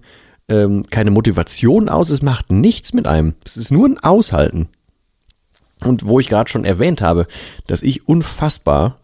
ähm, 0.49 0.85
keine 0.91 1.11
Motivation 1.11 1.89
aus, 1.89 2.11
es 2.11 2.23
macht 2.23 2.53
nichts 2.53 2.93
mit 2.93 3.07
einem. 3.07 3.35
Es 3.45 3.57
ist 3.57 3.71
nur 3.71 3.89
ein 3.89 3.99
Aushalten. 3.99 4.69
Und 5.85 6.07
wo 6.07 6.19
ich 6.19 6.29
gerade 6.29 6.51
schon 6.51 6.65
erwähnt 6.65 7.01
habe, 7.01 7.27
dass 7.67 7.83
ich 7.83 8.09
unfassbar 8.09 8.97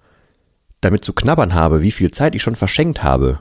damit 0.81 1.04
zu 1.04 1.12
knabbern 1.12 1.54
habe, 1.54 1.83
wie 1.83 1.93
viel 1.93 2.11
Zeit 2.11 2.35
ich 2.35 2.43
schon 2.43 2.57
verschenkt 2.57 3.02
habe, 3.02 3.40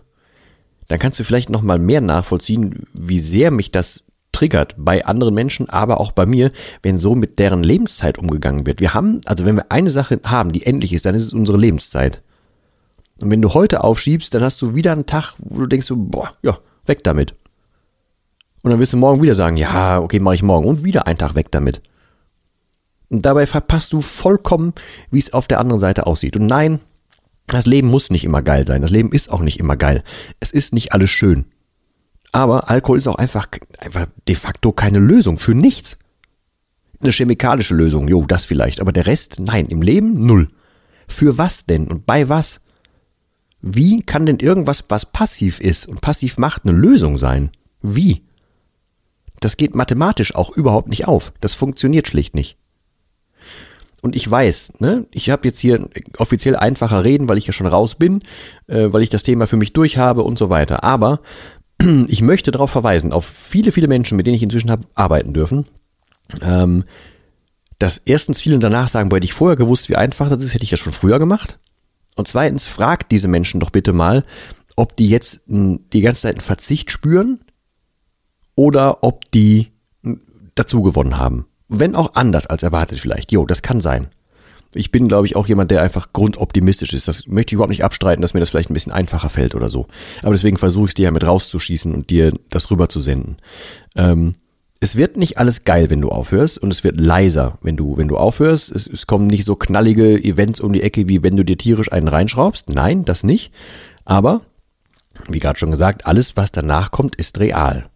dann 0.87 0.99
kannst 0.99 1.19
du 1.19 1.23
vielleicht 1.23 1.49
noch 1.49 1.61
mal 1.61 1.79
mehr 1.79 2.01
nachvollziehen, 2.01 2.85
wie 2.93 3.19
sehr 3.19 3.51
mich 3.51 3.71
das 3.71 4.03
triggert 4.31 4.75
bei 4.77 5.05
anderen 5.05 5.33
Menschen, 5.33 5.69
aber 5.69 5.99
auch 5.99 6.11
bei 6.11 6.25
mir, 6.25 6.51
wenn 6.81 6.97
so 6.97 7.15
mit 7.15 7.39
deren 7.39 7.63
Lebenszeit 7.63 8.17
umgegangen 8.17 8.65
wird. 8.65 8.81
Wir 8.81 8.93
haben, 8.93 9.21
also 9.25 9.45
wenn 9.45 9.55
wir 9.55 9.71
eine 9.71 9.89
Sache 9.89 10.19
haben, 10.25 10.51
die 10.51 10.65
endlich 10.65 10.93
ist, 10.93 11.05
dann 11.05 11.15
ist 11.15 11.23
es 11.23 11.33
unsere 11.33 11.57
Lebenszeit. 11.57 12.21
Und 13.21 13.31
wenn 13.31 13.41
du 13.41 13.53
heute 13.53 13.83
aufschiebst, 13.83 14.33
dann 14.33 14.43
hast 14.43 14.61
du 14.61 14.75
wieder 14.75 14.91
einen 14.91 15.05
Tag, 15.05 15.35
wo 15.37 15.59
du 15.59 15.67
denkst, 15.67 15.87
so, 15.87 15.95
boah, 15.95 16.33
ja, 16.41 16.57
weg 16.85 17.03
damit. 17.03 17.35
Und 18.63 18.71
dann 18.71 18.79
wirst 18.79 18.93
du 18.93 18.97
morgen 18.97 19.21
wieder 19.21 19.35
sagen, 19.35 19.55
ja, 19.55 19.99
okay, 19.99 20.19
mache 20.19 20.35
ich 20.35 20.43
morgen 20.43 20.67
und 20.67 20.83
wieder 20.83 21.05
einen 21.05 21.17
Tag 21.17 21.35
weg 21.35 21.51
damit. 21.51 21.81
Und 23.13 23.27
dabei 23.27 23.45
verpasst 23.45 23.93
du 23.93 24.01
vollkommen, 24.01 24.73
wie 25.11 25.19
es 25.19 25.33
auf 25.33 25.47
der 25.47 25.59
anderen 25.59 25.79
Seite 25.79 26.07
aussieht. 26.07 26.35
Und 26.35 26.47
nein, 26.47 26.79
das 27.45 27.67
Leben 27.67 27.87
muss 27.87 28.09
nicht 28.09 28.25
immer 28.25 28.41
geil 28.41 28.65
sein. 28.65 28.81
Das 28.81 28.89
Leben 28.89 29.11
ist 29.11 29.29
auch 29.29 29.41
nicht 29.41 29.59
immer 29.59 29.77
geil. 29.77 30.03
Es 30.39 30.49
ist 30.49 30.73
nicht 30.73 30.93
alles 30.93 31.11
schön. 31.11 31.45
Aber 32.31 32.71
Alkohol 32.71 32.97
ist 32.97 33.07
auch 33.07 33.17
einfach, 33.17 33.47
einfach 33.77 34.07
de 34.27 34.33
facto 34.33 34.71
keine 34.71 34.97
Lösung 34.97 35.37
für 35.37 35.53
nichts. 35.53 35.99
Eine 37.01 37.11
chemikalische 37.11 37.75
Lösung, 37.75 38.07
jo, 38.07 38.25
das 38.25 38.45
vielleicht. 38.45 38.81
Aber 38.81 38.91
der 38.91 39.05
Rest, 39.05 39.35
nein, 39.39 39.67
im 39.67 39.83
Leben 39.83 40.25
null. 40.25 40.47
Für 41.07 41.37
was 41.37 41.67
denn 41.67 41.89
und 41.89 42.07
bei 42.07 42.29
was? 42.29 42.61
Wie 43.61 43.99
kann 43.99 44.25
denn 44.25 44.39
irgendwas, 44.39 44.85
was 44.89 45.05
passiv 45.05 45.59
ist 45.59 45.87
und 45.87 46.01
passiv 46.01 46.39
macht, 46.39 46.65
eine 46.65 46.75
Lösung 46.75 47.19
sein? 47.19 47.51
Wie? 47.83 48.23
Das 49.39 49.55
geht 49.55 49.75
mathematisch 49.75 50.33
auch 50.33 50.49
überhaupt 50.49 50.89
nicht 50.89 51.07
auf. 51.07 51.31
Das 51.41 51.53
funktioniert 51.53 52.07
schlicht 52.07 52.33
nicht. 52.33 52.57
Und 54.03 54.17
ich 54.17 54.29
weiß, 54.29 54.73
ne, 54.79 55.07
ich 55.11 55.29
habe 55.29 55.47
jetzt 55.47 55.61
hier 55.61 55.87
offiziell 56.17 56.57
einfacher 56.57 57.05
reden, 57.05 57.29
weil 57.29 57.37
ich 57.37 57.47
ja 57.47 57.53
schon 57.53 57.67
raus 57.67 57.95
bin, 57.95 58.21
äh, 58.67 58.91
weil 58.91 59.01
ich 59.01 59.09
das 59.09 59.23
Thema 59.23 59.47
für 59.47 59.55
mich 59.55 59.71
durch 59.71 59.97
habe 59.97 60.23
und 60.23 60.37
so 60.37 60.49
weiter. 60.49 60.83
Aber 60.83 61.21
ich 62.09 62.21
möchte 62.21 62.51
darauf 62.51 62.69
verweisen, 62.69 63.13
auf 63.13 63.25
viele, 63.25 63.71
viele 63.71 63.87
Menschen, 63.87 64.17
mit 64.17 64.27
denen 64.27 64.35
ich 64.35 64.43
inzwischen 64.43 64.69
habe 64.69 64.83
arbeiten 64.93 65.33
dürfen, 65.33 65.67
ähm, 66.41 66.83
dass 67.79 67.97
erstens 68.03 68.41
viele 68.41 68.59
danach 68.59 68.89
sagen, 68.89 69.07
boah, 69.07 69.15
hätte 69.15 69.25
ich 69.25 69.33
vorher 69.33 69.55
gewusst, 69.55 69.87
wie 69.87 69.95
einfach 69.95 70.27
das 70.27 70.43
ist, 70.43 70.53
hätte 70.53 70.65
ich 70.65 70.69
das 70.69 70.81
schon 70.81 70.91
früher 70.91 71.17
gemacht. 71.17 71.57
Und 72.17 72.27
zweitens, 72.27 72.65
fragt 72.65 73.09
diese 73.09 73.29
Menschen 73.29 73.61
doch 73.61 73.69
bitte 73.69 73.93
mal, 73.93 74.25
ob 74.75 74.97
die 74.97 75.07
jetzt 75.07 75.43
die 75.47 76.01
ganze 76.01 76.23
Zeit 76.23 76.35
einen 76.35 76.41
Verzicht 76.41 76.91
spüren 76.91 77.39
oder 78.55 79.01
ob 79.01 79.31
die 79.31 79.71
dazu 80.55 80.81
gewonnen 80.81 81.17
haben. 81.17 81.45
Wenn 81.75 81.95
auch 81.95 82.13
anders 82.13 82.45
als 82.45 82.61
erwartet 82.61 82.99
vielleicht. 82.99 83.31
Jo, 83.31 83.47
das 83.47 83.63
kann 83.63 83.81
sein. 83.81 84.07
Ich 84.75 84.91
bin, 84.91 85.07
glaube 85.07 85.25
ich, 85.25 85.35
auch 85.35 85.47
jemand, 85.47 85.71
der 85.71 85.81
einfach 85.81 86.13
grundoptimistisch 86.13 86.93
ist. 86.93 87.07
Das 87.07 87.27
möchte 87.27 87.49
ich 87.49 87.53
überhaupt 87.53 87.71
nicht 87.71 87.83
abstreiten, 87.83 88.21
dass 88.21 88.33
mir 88.33 88.39
das 88.39 88.49
vielleicht 88.49 88.69
ein 88.69 88.75
bisschen 88.75 88.91
einfacher 88.91 89.29
fällt 89.29 89.55
oder 89.55 89.69
so. 89.69 89.87
Aber 90.21 90.33
deswegen 90.33 90.57
versuche 90.57 90.85
ich 90.85 90.91
es 90.91 90.95
dir 90.95 91.05
ja 91.05 91.11
mit 91.11 91.25
rauszuschießen 91.25 91.93
und 91.93 92.09
dir 92.09 92.33
das 92.49 92.69
rüber 92.69 92.89
zu 92.89 92.99
senden. 92.99 93.37
Ähm, 93.95 94.35
es 94.79 94.95
wird 94.95 95.17
nicht 95.17 95.37
alles 95.39 95.63
geil, 95.63 95.89
wenn 95.89 96.01
du 96.01 96.09
aufhörst 96.09 96.57
und 96.59 96.71
es 96.71 96.83
wird 96.83 96.99
leiser, 96.99 97.57
wenn 97.61 97.77
du, 97.77 97.97
wenn 97.97 98.07
du 98.07 98.17
aufhörst. 98.17 98.71
Es, 98.71 98.85
es 98.85 99.07
kommen 99.07 99.27
nicht 99.27 99.45
so 99.45 99.55
knallige 99.55 100.21
Events 100.23 100.59
um 100.59 100.73
die 100.73 100.83
Ecke, 100.83 101.07
wie 101.07 101.23
wenn 101.23 101.35
du 101.35 101.43
dir 101.43 101.57
tierisch 101.57 101.91
einen 101.91 102.07
reinschraubst. 102.07 102.69
Nein, 102.69 103.05
das 103.05 103.23
nicht. 103.23 103.51
Aber, 104.05 104.41
wie 105.27 105.39
gerade 105.39 105.57
schon 105.57 105.71
gesagt, 105.71 106.05
alles, 106.05 106.37
was 106.37 106.51
danach 106.51 106.91
kommt, 106.91 107.15
ist 107.15 107.39
real. 107.39 107.89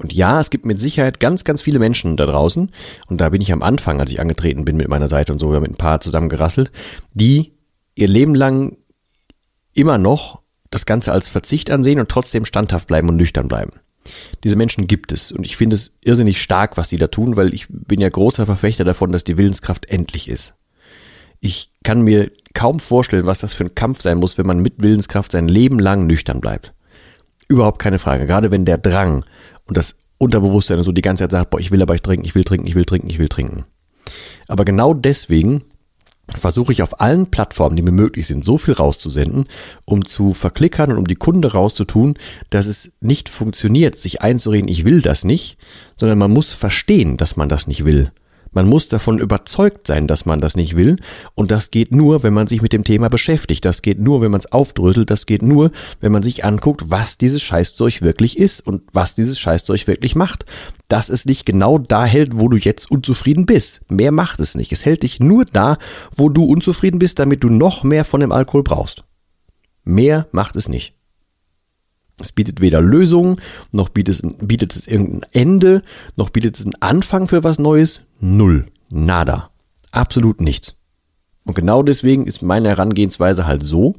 Und 0.00 0.14
ja, 0.14 0.40
es 0.40 0.48
gibt 0.48 0.64
mit 0.64 0.80
Sicherheit 0.80 1.20
ganz, 1.20 1.44
ganz 1.44 1.60
viele 1.60 1.78
Menschen 1.78 2.16
da 2.16 2.24
draußen, 2.24 2.70
und 3.08 3.20
da 3.20 3.28
bin 3.28 3.42
ich 3.42 3.52
am 3.52 3.62
Anfang, 3.62 4.00
als 4.00 4.10
ich 4.10 4.18
angetreten 4.18 4.64
bin 4.64 4.78
mit 4.78 4.88
meiner 4.88 5.08
Seite 5.08 5.30
und 5.32 5.38
so, 5.38 5.50
wir 5.50 5.56
haben 5.56 5.62
mit 5.62 5.72
ein 5.72 5.76
paar 5.76 6.00
zusammen 6.00 6.30
gerasselt, 6.30 6.70
die 7.12 7.52
ihr 7.94 8.08
Leben 8.08 8.34
lang 8.34 8.78
immer 9.74 9.98
noch 9.98 10.40
das 10.70 10.86
Ganze 10.86 11.12
als 11.12 11.26
Verzicht 11.26 11.70
ansehen 11.70 12.00
und 12.00 12.08
trotzdem 12.08 12.46
standhaft 12.46 12.88
bleiben 12.88 13.10
und 13.10 13.16
nüchtern 13.16 13.48
bleiben. 13.48 13.72
Diese 14.42 14.56
Menschen 14.56 14.86
gibt 14.86 15.12
es 15.12 15.32
und 15.32 15.44
ich 15.44 15.58
finde 15.58 15.76
es 15.76 15.92
irrsinnig 16.02 16.40
stark, 16.40 16.78
was 16.78 16.88
die 16.88 16.96
da 16.96 17.08
tun, 17.08 17.36
weil 17.36 17.52
ich 17.52 17.66
bin 17.68 18.00
ja 18.00 18.08
großer 18.08 18.46
Verfechter 18.46 18.84
davon, 18.84 19.12
dass 19.12 19.24
die 19.24 19.36
Willenskraft 19.36 19.90
endlich 19.90 20.28
ist. 20.28 20.54
Ich 21.40 21.70
kann 21.84 22.00
mir 22.00 22.30
kaum 22.54 22.80
vorstellen, 22.80 23.26
was 23.26 23.40
das 23.40 23.52
für 23.52 23.64
ein 23.64 23.74
Kampf 23.74 24.00
sein 24.00 24.18
muss, 24.18 24.38
wenn 24.38 24.46
man 24.46 24.60
mit 24.60 24.74
Willenskraft 24.78 25.32
sein 25.32 25.48
Leben 25.48 25.78
lang 25.78 26.06
nüchtern 26.06 26.40
bleibt. 26.40 26.72
Überhaupt 27.48 27.80
keine 27.80 27.98
Frage. 27.98 28.26
Gerade 28.26 28.50
wenn 28.50 28.64
der 28.64 28.78
Drang 28.78 29.24
und 29.70 29.76
das 29.76 29.94
Unterbewusstsein 30.18 30.82
so 30.82 30.90
die 30.90 31.00
ganze 31.00 31.22
Zeit 31.22 31.30
sagt, 31.30 31.50
boah, 31.50 31.60
ich 31.60 31.70
will 31.70 31.80
aber 31.80 31.94
ich 31.94 32.02
trinken, 32.02 32.26
ich 32.26 32.34
will 32.34 32.42
trinken, 32.42 32.66
ich 32.66 32.74
will 32.74 32.84
trinken, 32.84 33.08
ich 33.08 33.20
will 33.20 33.28
trinken. 33.28 33.64
Aber 34.48 34.64
genau 34.64 34.94
deswegen 34.94 35.62
versuche 36.26 36.72
ich 36.72 36.82
auf 36.82 37.00
allen 37.00 37.30
Plattformen, 37.30 37.76
die 37.76 37.82
mir 37.82 37.92
möglich 37.92 38.26
sind, 38.26 38.44
so 38.44 38.58
viel 38.58 38.74
rauszusenden, 38.74 39.46
um 39.84 40.04
zu 40.04 40.34
verklickern 40.34 40.90
und 40.90 40.98
um 40.98 41.06
die 41.06 41.14
Kunde 41.14 41.52
rauszutun, 41.52 42.14
dass 42.50 42.66
es 42.66 42.90
nicht 43.00 43.28
funktioniert, 43.28 43.96
sich 43.96 44.22
einzureden, 44.22 44.68
ich 44.68 44.84
will 44.84 45.02
das 45.02 45.22
nicht, 45.22 45.56
sondern 45.96 46.18
man 46.18 46.32
muss 46.32 46.50
verstehen, 46.50 47.16
dass 47.16 47.36
man 47.36 47.48
das 47.48 47.68
nicht 47.68 47.84
will. 47.84 48.10
Man 48.52 48.66
muss 48.66 48.88
davon 48.88 49.18
überzeugt 49.18 49.86
sein, 49.86 50.06
dass 50.06 50.26
man 50.26 50.40
das 50.40 50.56
nicht 50.56 50.76
will. 50.76 50.96
Und 51.34 51.50
das 51.50 51.70
geht 51.70 51.92
nur, 51.94 52.22
wenn 52.22 52.34
man 52.34 52.46
sich 52.46 52.62
mit 52.62 52.72
dem 52.72 52.84
Thema 52.84 53.08
beschäftigt. 53.08 53.64
Das 53.64 53.82
geht 53.82 54.00
nur, 54.00 54.20
wenn 54.20 54.30
man 54.30 54.40
es 54.40 54.50
aufdröselt. 54.50 55.10
Das 55.10 55.26
geht 55.26 55.42
nur, 55.42 55.70
wenn 56.00 56.12
man 56.12 56.22
sich 56.22 56.44
anguckt, 56.44 56.90
was 56.90 57.16
dieses 57.16 57.42
Scheißzeug 57.42 58.02
wirklich 58.02 58.38
ist 58.38 58.66
und 58.66 58.82
was 58.92 59.14
dieses 59.14 59.38
Scheißzeug 59.38 59.86
wirklich 59.86 60.16
macht. 60.16 60.44
Dass 60.88 61.08
es 61.08 61.24
dich 61.24 61.44
genau 61.44 61.78
da 61.78 62.04
hält, 62.04 62.38
wo 62.38 62.48
du 62.48 62.56
jetzt 62.56 62.90
unzufrieden 62.90 63.46
bist. 63.46 63.82
Mehr 63.88 64.12
macht 64.12 64.40
es 64.40 64.54
nicht. 64.54 64.72
Es 64.72 64.84
hält 64.84 65.04
dich 65.04 65.20
nur 65.20 65.44
da, 65.44 65.78
wo 66.16 66.28
du 66.28 66.44
unzufrieden 66.44 66.98
bist, 66.98 67.18
damit 67.18 67.44
du 67.44 67.48
noch 67.48 67.84
mehr 67.84 68.04
von 68.04 68.20
dem 68.20 68.32
Alkohol 68.32 68.64
brauchst. 68.64 69.04
Mehr 69.84 70.26
macht 70.32 70.56
es 70.56 70.68
nicht. 70.68 70.94
Es 72.20 72.32
bietet 72.32 72.60
weder 72.60 72.80
Lösungen, 72.80 73.36
noch 73.72 73.88
bietet 73.88 74.16
es, 74.16 74.22
bietet 74.40 74.76
es 74.76 74.86
irgendein 74.86 75.30
Ende, 75.32 75.82
noch 76.16 76.30
bietet 76.30 76.58
es 76.58 76.64
einen 76.64 76.80
Anfang 76.80 77.28
für 77.28 77.44
was 77.44 77.58
Neues. 77.58 78.00
Null. 78.20 78.66
Nada. 78.90 79.50
Absolut 79.92 80.40
nichts. 80.40 80.74
Und 81.44 81.54
genau 81.54 81.82
deswegen 81.82 82.26
ist 82.26 82.42
meine 82.42 82.68
Herangehensweise 82.68 83.46
halt 83.46 83.64
so, 83.64 83.96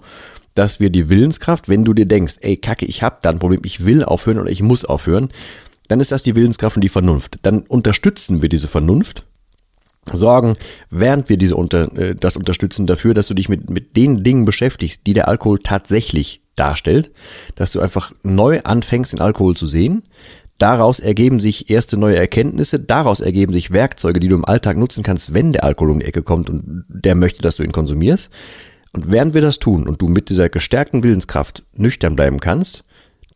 dass 0.53 0.79
wir 0.79 0.89
die 0.89 1.09
Willenskraft, 1.09 1.69
wenn 1.69 1.85
du 1.85 1.93
dir 1.93 2.05
denkst, 2.05 2.37
ey, 2.41 2.57
kacke, 2.57 2.85
ich 2.85 3.03
hab 3.03 3.21
da 3.21 3.29
ein 3.29 3.39
Problem, 3.39 3.61
ich 3.63 3.85
will 3.85 4.03
aufhören 4.03 4.39
oder 4.39 4.49
ich 4.49 4.61
muss 4.61 4.85
aufhören, 4.85 5.29
dann 5.87 5.99
ist 5.99 6.11
das 6.11 6.23
die 6.23 6.35
Willenskraft 6.35 6.77
und 6.77 6.81
die 6.81 6.89
Vernunft. 6.89 7.37
Dann 7.41 7.61
unterstützen 7.61 8.41
wir 8.41 8.49
diese 8.49 8.67
Vernunft, 8.67 9.25
sorgen, 10.11 10.55
während 10.89 11.29
wir 11.29 11.37
diese 11.37 11.55
unter, 11.55 11.93
äh, 11.97 12.15
das 12.15 12.35
unterstützen, 12.35 12.87
dafür, 12.87 13.13
dass 13.13 13.27
du 13.27 13.33
dich 13.33 13.49
mit, 13.49 13.69
mit 13.69 13.95
den 13.95 14.23
Dingen 14.23 14.45
beschäftigst, 14.45 15.01
die 15.05 15.13
der 15.13 15.27
Alkohol 15.27 15.59
tatsächlich 15.59 16.40
darstellt, 16.55 17.11
dass 17.55 17.71
du 17.71 17.79
einfach 17.79 18.11
neu 18.23 18.61
anfängst, 18.63 19.13
den 19.13 19.21
Alkohol 19.21 19.55
zu 19.55 19.65
sehen. 19.65 20.03
Daraus 20.57 20.99
ergeben 20.99 21.39
sich 21.39 21.71
erste 21.71 21.97
neue 21.97 22.17
Erkenntnisse, 22.17 22.79
daraus 22.79 23.19
ergeben 23.19 23.51
sich 23.51 23.71
Werkzeuge, 23.71 24.19
die 24.19 24.27
du 24.27 24.35
im 24.35 24.45
Alltag 24.45 24.77
nutzen 24.77 25.03
kannst, 25.03 25.33
wenn 25.33 25.53
der 25.53 25.63
Alkohol 25.63 25.91
um 25.91 25.99
die 25.99 26.05
Ecke 26.05 26.21
kommt 26.21 26.49
und 26.51 26.85
der 26.87 27.15
möchte, 27.15 27.41
dass 27.41 27.55
du 27.55 27.63
ihn 27.63 27.71
konsumierst. 27.71 28.29
Und 28.93 29.11
während 29.11 29.33
wir 29.33 29.41
das 29.41 29.57
tun 29.57 29.87
und 29.87 30.01
du 30.01 30.07
mit 30.07 30.29
dieser 30.29 30.49
gestärkten 30.49 31.03
Willenskraft 31.03 31.63
nüchtern 31.73 32.15
bleiben 32.15 32.39
kannst, 32.39 32.83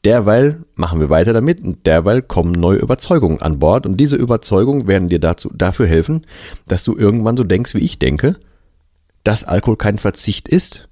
derweil 0.03 0.63
machen 0.75 1.00
wir 1.00 1.10
weiter 1.10 1.34
damit 1.34 1.62
und 1.62 1.86
derweil 1.88 2.22
kommen 2.22 2.51
neue 2.51 2.77
Überzeugungen 2.77 3.41
an 3.41 3.57
Bord 3.57 3.86
und 3.88 3.98
diese 3.98 4.17
Überzeugungen 4.17 4.86
werden 4.86 5.07
dir 5.10 5.19
dazu, 5.19 5.50
dafür 5.53 5.88
helfen, 5.88 6.27
dass 6.67 6.84
du 6.84 6.95
irgendwann 6.95 7.38
so 7.38 7.43
denkst, 7.43 7.74
wie 7.74 7.79
ich 7.79 7.98
denke, 7.98 8.36
dass 9.24 9.43
Alkohol 9.43 9.77
kein 9.77 9.98
Verzicht 9.98 10.48
ist. 10.48 10.89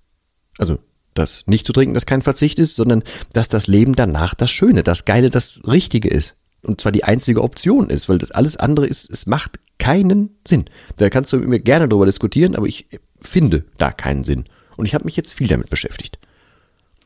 Also 0.57 0.79
dass 1.13 1.43
nicht 1.45 1.65
zu 1.65 1.73
trinken 1.73 1.93
das 1.93 2.05
kein 2.05 2.21
Verzicht 2.21 2.59
ist, 2.59 2.75
sondern 2.75 3.03
dass 3.33 3.47
das 3.47 3.67
Leben 3.67 3.95
danach 3.95 4.33
das 4.33 4.51
Schöne, 4.51 4.83
das 4.83 5.05
Geile, 5.05 5.29
das 5.29 5.61
Richtige 5.65 6.09
ist. 6.09 6.35
Und 6.61 6.79
zwar 6.79 6.91
die 6.91 7.03
einzige 7.03 7.41
Option 7.41 7.89
ist, 7.89 8.07
weil 8.07 8.17
das 8.17 8.31
alles 8.31 8.57
andere 8.57 8.87
ist, 8.87 9.09
es 9.09 9.25
macht 9.25 9.59
keinen 9.79 10.37
Sinn. 10.47 10.65
Da 10.97 11.09
kannst 11.09 11.33
du 11.33 11.37
mit 11.37 11.49
mir 11.49 11.59
gerne 11.59 11.89
drüber 11.89 12.05
diskutieren, 12.05 12.55
aber 12.55 12.67
ich 12.67 12.87
finde 13.19 13.65
da 13.77 13.91
keinen 13.91 14.23
Sinn. 14.23 14.45
Und 14.77 14.85
ich 14.85 14.93
habe 14.93 15.05
mich 15.05 15.17
jetzt 15.17 15.33
viel 15.33 15.47
damit 15.47 15.69
beschäftigt. 15.69 16.19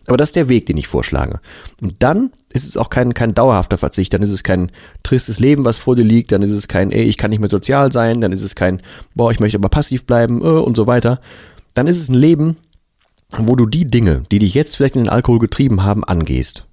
Aber 0.08 0.16
das 0.16 0.30
ist 0.30 0.36
der 0.38 0.48
Weg, 0.48 0.66
den 0.68 0.78
ich 0.78 0.88
vorschlage. 0.88 1.42
Und 1.82 1.96
dann 2.00 2.32
ist 2.50 2.66
es 2.66 2.78
auch 2.78 2.90
kein, 2.90 3.14
kein 3.14 3.36
dauerhafter 3.36 3.78
Verzicht, 3.78 4.14
dann 4.14 4.22
ist 4.22 4.32
es 4.32 4.44
kein 4.44 4.72
tristes 5.04 5.40
Leben, 5.40 5.66
was 5.66 5.78
vor 5.78 5.96
dir 5.96 6.04
liegt, 6.04 6.32
dann 6.32 6.42
ist 6.42 6.52
es 6.52 6.70
kein, 6.70 6.92
ey, 6.92 7.04
ich 7.04 7.18
kann 7.18 7.30
nicht 7.30 7.40
mehr 7.40 7.50
sozial 7.50 7.92
sein, 7.92 8.22
dann 8.22 8.32
ist 8.32 8.42
es 8.42 8.56
kein, 8.56 8.82
boah, 9.16 9.32
ich 9.32 9.42
möchte 9.42 9.58
aber 9.58 9.70
passiv 9.70 10.06
bleiben 10.06 10.42
äh, 10.42 10.46
und 10.46 10.78
so 10.78 10.88
weiter. 10.88 11.20
Dann 11.74 11.88
ist 11.88 12.00
es 12.00 12.10
ein 12.10 12.16
Leben, 12.16 12.56
wo 13.30 13.56
du 13.56 13.66
die 13.66 13.86
Dinge, 13.86 14.24
die 14.32 14.40
dich 14.40 14.54
jetzt 14.54 14.76
vielleicht 14.76 14.96
in 14.96 15.04
den 15.04 15.10
Alkohol 15.10 15.40
getrieben 15.40 15.84
haben, 15.84 16.04
angehst. 16.04 16.66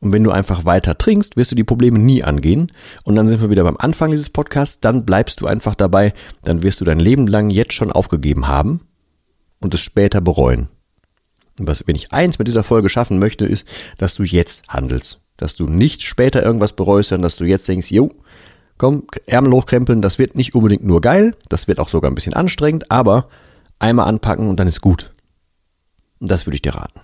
Und 0.00 0.14
wenn 0.14 0.24
du 0.24 0.30
einfach 0.30 0.64
weiter 0.64 0.96
trinkst, 0.96 1.36
wirst 1.36 1.50
du 1.50 1.54
die 1.54 1.64
Probleme 1.64 1.98
nie 1.98 2.24
angehen. 2.24 2.72
Und 3.04 3.16
dann 3.16 3.28
sind 3.28 3.42
wir 3.42 3.50
wieder 3.50 3.64
beim 3.64 3.76
Anfang 3.76 4.10
dieses 4.10 4.30
Podcasts, 4.30 4.80
dann 4.80 5.04
bleibst 5.04 5.40
du 5.40 5.46
einfach 5.46 5.74
dabei, 5.74 6.14
dann 6.42 6.62
wirst 6.62 6.80
du 6.80 6.84
dein 6.84 7.00
Leben 7.00 7.26
lang 7.26 7.50
jetzt 7.50 7.74
schon 7.74 7.92
aufgegeben 7.92 8.48
haben 8.48 8.80
und 9.60 9.74
es 9.74 9.80
später 9.80 10.22
bereuen. 10.22 10.68
Und 11.58 11.68
was, 11.68 11.86
wenn 11.86 11.96
ich 11.96 12.12
eins 12.12 12.38
mit 12.38 12.48
dieser 12.48 12.64
Folge 12.64 12.88
schaffen 12.88 13.18
möchte, 13.18 13.44
ist, 13.44 13.66
dass 13.98 14.14
du 14.14 14.22
jetzt 14.22 14.66
handelst. 14.68 15.20
Dass 15.36 15.54
du 15.54 15.66
nicht 15.66 16.02
später 16.02 16.42
irgendwas 16.42 16.72
bereust, 16.72 17.10
sondern 17.10 17.24
dass 17.24 17.36
du 17.36 17.44
jetzt 17.44 17.68
denkst, 17.68 17.90
jo, 17.90 18.10
komm, 18.78 19.04
Ärmel 19.26 19.52
hochkrempeln, 19.52 20.00
das 20.00 20.18
wird 20.18 20.36
nicht 20.36 20.54
unbedingt 20.54 20.84
nur 20.84 21.02
geil, 21.02 21.34
das 21.50 21.68
wird 21.68 21.78
auch 21.78 21.90
sogar 21.90 22.10
ein 22.10 22.14
bisschen 22.14 22.32
anstrengend, 22.32 22.90
aber 22.90 23.28
einmal 23.80 24.06
anpacken 24.06 24.48
und 24.48 24.60
dann 24.60 24.68
ist 24.68 24.80
gut. 24.80 25.12
Und 26.20 26.30
das 26.30 26.46
würde 26.46 26.54
ich 26.54 26.62
dir 26.62 26.74
raten. 26.76 27.00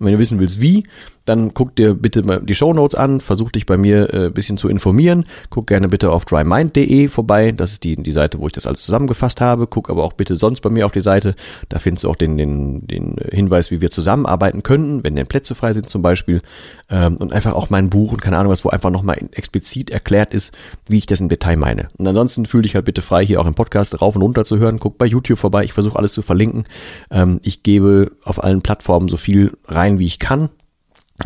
Und 0.00 0.06
wenn 0.06 0.14
du 0.14 0.18
wissen 0.18 0.40
willst, 0.40 0.60
wie, 0.60 0.82
dann 1.26 1.54
guck 1.54 1.76
dir 1.76 1.94
bitte 1.94 2.22
die 2.42 2.54
Show 2.54 2.72
Notes 2.72 2.94
an, 2.94 3.20
versuch 3.20 3.52
dich 3.52 3.66
bei 3.66 3.76
mir 3.76 4.12
äh, 4.12 4.30
bisschen 4.30 4.56
zu 4.56 4.68
informieren. 4.68 5.24
Guck 5.50 5.66
gerne 5.66 5.88
bitte 5.88 6.10
auf 6.10 6.24
drymind.de 6.24 7.08
vorbei, 7.08 7.52
das 7.52 7.72
ist 7.72 7.84
die, 7.84 7.96
die 7.96 8.12
Seite, 8.12 8.40
wo 8.40 8.46
ich 8.46 8.52
das 8.52 8.66
alles 8.66 8.82
zusammengefasst 8.82 9.40
habe. 9.40 9.66
Guck 9.66 9.90
aber 9.90 10.02
auch 10.02 10.14
bitte 10.14 10.36
sonst 10.36 10.60
bei 10.60 10.70
mir 10.70 10.86
auf 10.86 10.92
die 10.92 11.02
Seite, 11.02 11.34
da 11.68 11.78
findest 11.78 12.04
du 12.04 12.10
auch 12.10 12.16
den, 12.16 12.36
den, 12.36 12.86
den 12.86 13.16
Hinweis, 13.30 13.70
wie 13.70 13.80
wir 13.80 13.90
zusammenarbeiten 13.90 14.62
könnten, 14.62 15.04
wenn 15.04 15.14
denn 15.14 15.26
Plätze 15.26 15.54
frei 15.54 15.74
sind 15.74 15.88
zum 15.88 16.02
Beispiel. 16.02 16.40
Ähm, 16.88 17.16
und 17.16 17.32
einfach 17.32 17.52
auch 17.52 17.70
mein 17.70 17.90
Buch 17.90 18.12
und 18.12 18.22
keine 18.22 18.38
Ahnung 18.38 18.50
was, 18.50 18.64
wo 18.64 18.70
einfach 18.70 18.90
nochmal 18.90 19.18
explizit 19.32 19.90
erklärt 19.90 20.34
ist, 20.34 20.52
wie 20.88 20.96
ich 20.96 21.06
das 21.06 21.20
im 21.20 21.28
Detail 21.28 21.56
meine. 21.56 21.88
Und 21.98 22.08
ansonsten 22.08 22.46
fühl 22.46 22.62
dich 22.62 22.74
halt 22.74 22.86
bitte 22.86 23.02
frei, 23.02 23.24
hier 23.24 23.40
auch 23.40 23.46
im 23.46 23.54
Podcast 23.54 24.00
rauf 24.00 24.16
und 24.16 24.22
runter 24.22 24.44
zu 24.44 24.58
hören. 24.58 24.80
Guck 24.80 24.98
bei 24.98 25.06
YouTube 25.06 25.38
vorbei, 25.38 25.64
ich 25.64 25.72
versuche 25.72 25.98
alles 25.98 26.12
zu 26.12 26.22
verlinken. 26.22 26.64
Ähm, 27.10 27.40
ich 27.42 27.62
gebe 27.62 28.12
auf 28.24 28.42
allen 28.42 28.62
Plattformen 28.62 29.08
so 29.08 29.16
viel 29.16 29.52
rein, 29.66 29.89
wie 29.98 30.06
ich 30.06 30.18
kann 30.18 30.50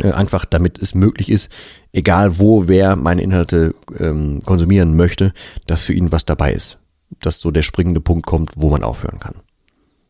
äh, 0.02 0.10
einfach 0.10 0.44
damit 0.44 0.78
es 0.78 0.94
möglich 0.94 1.30
ist, 1.30 1.50
egal 1.92 2.38
wo 2.38 2.68
wer 2.68 2.96
meine 2.96 3.22
Inhalte 3.22 3.74
ähm, 3.98 4.42
konsumieren 4.44 4.96
möchte, 4.96 5.32
dass 5.66 5.82
für 5.82 5.94
ihn 5.94 6.10
was 6.10 6.24
dabei 6.24 6.52
ist. 6.52 6.78
Dass 7.20 7.38
so 7.38 7.50
der 7.50 7.62
springende 7.62 8.00
Punkt 8.00 8.26
kommt, 8.26 8.52
wo 8.56 8.70
man 8.70 8.82
aufhören 8.82 9.20
kann. 9.20 9.36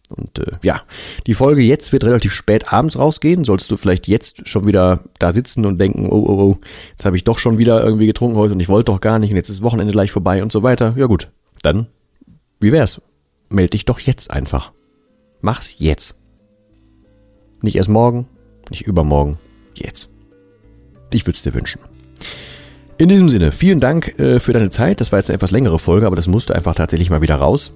Und 0.08 0.38
äh, 0.38 0.52
ja, 0.62 0.82
die 1.26 1.34
Folge 1.34 1.62
jetzt 1.62 1.92
wird 1.92 2.04
relativ 2.04 2.32
spät 2.32 2.72
abends 2.72 2.98
rausgehen. 2.98 3.44
Sollst 3.44 3.70
du 3.70 3.76
vielleicht 3.76 4.06
jetzt 4.06 4.48
schon 4.48 4.66
wieder 4.66 5.04
da 5.18 5.32
sitzen 5.32 5.66
und 5.66 5.78
denken, 5.78 6.08
oh, 6.08 6.24
oh, 6.26 6.40
oh, 6.40 6.58
jetzt 6.92 7.04
habe 7.04 7.16
ich 7.16 7.24
doch 7.24 7.38
schon 7.38 7.58
wieder 7.58 7.82
irgendwie 7.82 8.06
getrunken 8.06 8.36
heute 8.36 8.54
und 8.54 8.60
ich 8.60 8.68
wollte 8.68 8.92
doch 8.92 9.00
gar 9.00 9.18
nicht 9.18 9.30
und 9.30 9.36
jetzt 9.36 9.48
ist 9.48 9.62
Wochenende 9.62 9.92
gleich 9.92 10.12
vorbei 10.12 10.42
und 10.42 10.52
so 10.52 10.62
weiter. 10.62 10.94
Ja 10.96 11.06
gut, 11.06 11.30
dann, 11.62 11.88
wie 12.60 12.72
wär's? 12.72 13.00
Meld 13.48 13.72
dich 13.72 13.84
doch 13.84 14.00
jetzt 14.00 14.30
einfach. 14.30 14.72
Mach's 15.40 15.74
jetzt. 15.78 16.16
Nicht 17.60 17.76
erst 17.76 17.88
morgen, 17.88 18.28
nicht 18.70 18.86
übermorgen, 18.86 19.38
jetzt. 19.74 20.08
Ich 21.12 21.26
würde 21.26 21.36
es 21.36 21.42
dir 21.42 21.54
wünschen. 21.54 21.80
In 22.96 23.08
diesem 23.08 23.28
Sinne, 23.28 23.50
vielen 23.50 23.80
Dank 23.80 24.18
äh, 24.18 24.38
für 24.38 24.52
deine 24.52 24.70
Zeit. 24.70 25.00
Das 25.00 25.10
war 25.10 25.18
jetzt 25.18 25.28
eine 25.28 25.36
etwas 25.36 25.50
längere 25.50 25.78
Folge, 25.78 26.06
aber 26.06 26.16
das 26.16 26.28
musste 26.28 26.54
einfach 26.54 26.74
tatsächlich 26.74 27.10
mal 27.10 27.22
wieder 27.22 27.36
raus. 27.36 27.72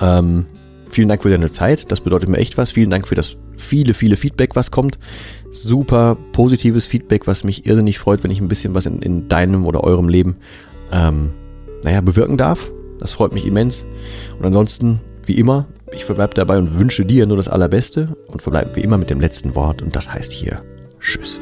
Ähm, 0.00 0.46
vielen 0.88 1.08
Dank 1.08 1.22
für 1.22 1.30
deine 1.30 1.50
Zeit. 1.50 1.90
Das 1.92 2.00
bedeutet 2.00 2.28
mir 2.28 2.38
echt 2.38 2.56
was. 2.56 2.72
Vielen 2.72 2.90
Dank 2.90 3.06
für 3.06 3.14
das 3.14 3.36
viele, 3.56 3.92
viele 3.92 4.16
Feedback, 4.16 4.56
was 4.56 4.70
kommt. 4.70 4.98
Super 5.50 6.16
positives 6.32 6.86
Feedback, 6.86 7.26
was 7.26 7.44
mich 7.44 7.66
irrsinnig 7.66 7.98
freut, 7.98 8.24
wenn 8.24 8.30
ich 8.30 8.40
ein 8.40 8.48
bisschen 8.48 8.74
was 8.74 8.86
in, 8.86 9.02
in 9.02 9.28
deinem 9.28 9.66
oder 9.66 9.84
eurem 9.84 10.08
Leben, 10.08 10.36
ähm, 10.90 11.30
naja, 11.84 12.00
bewirken 12.00 12.38
darf. 12.38 12.70
Das 12.98 13.12
freut 13.12 13.32
mich 13.32 13.46
immens. 13.46 13.84
Und 14.38 14.46
ansonsten, 14.46 15.00
wie 15.26 15.38
immer, 15.38 15.66
ich 15.92 16.04
verbleibe 16.04 16.34
dabei 16.34 16.58
und 16.58 16.78
wünsche 16.78 17.04
dir 17.04 17.26
nur 17.26 17.36
das 17.36 17.48
Allerbeste 17.48 18.08
und 18.28 18.42
verbleibe 18.42 18.76
wie 18.76 18.80
immer 18.80 18.98
mit 18.98 19.10
dem 19.10 19.20
letzten 19.20 19.54
Wort 19.54 19.82
und 19.82 19.94
das 19.94 20.12
heißt 20.12 20.32
hier 20.32 20.62
Tschüss. 21.00 21.40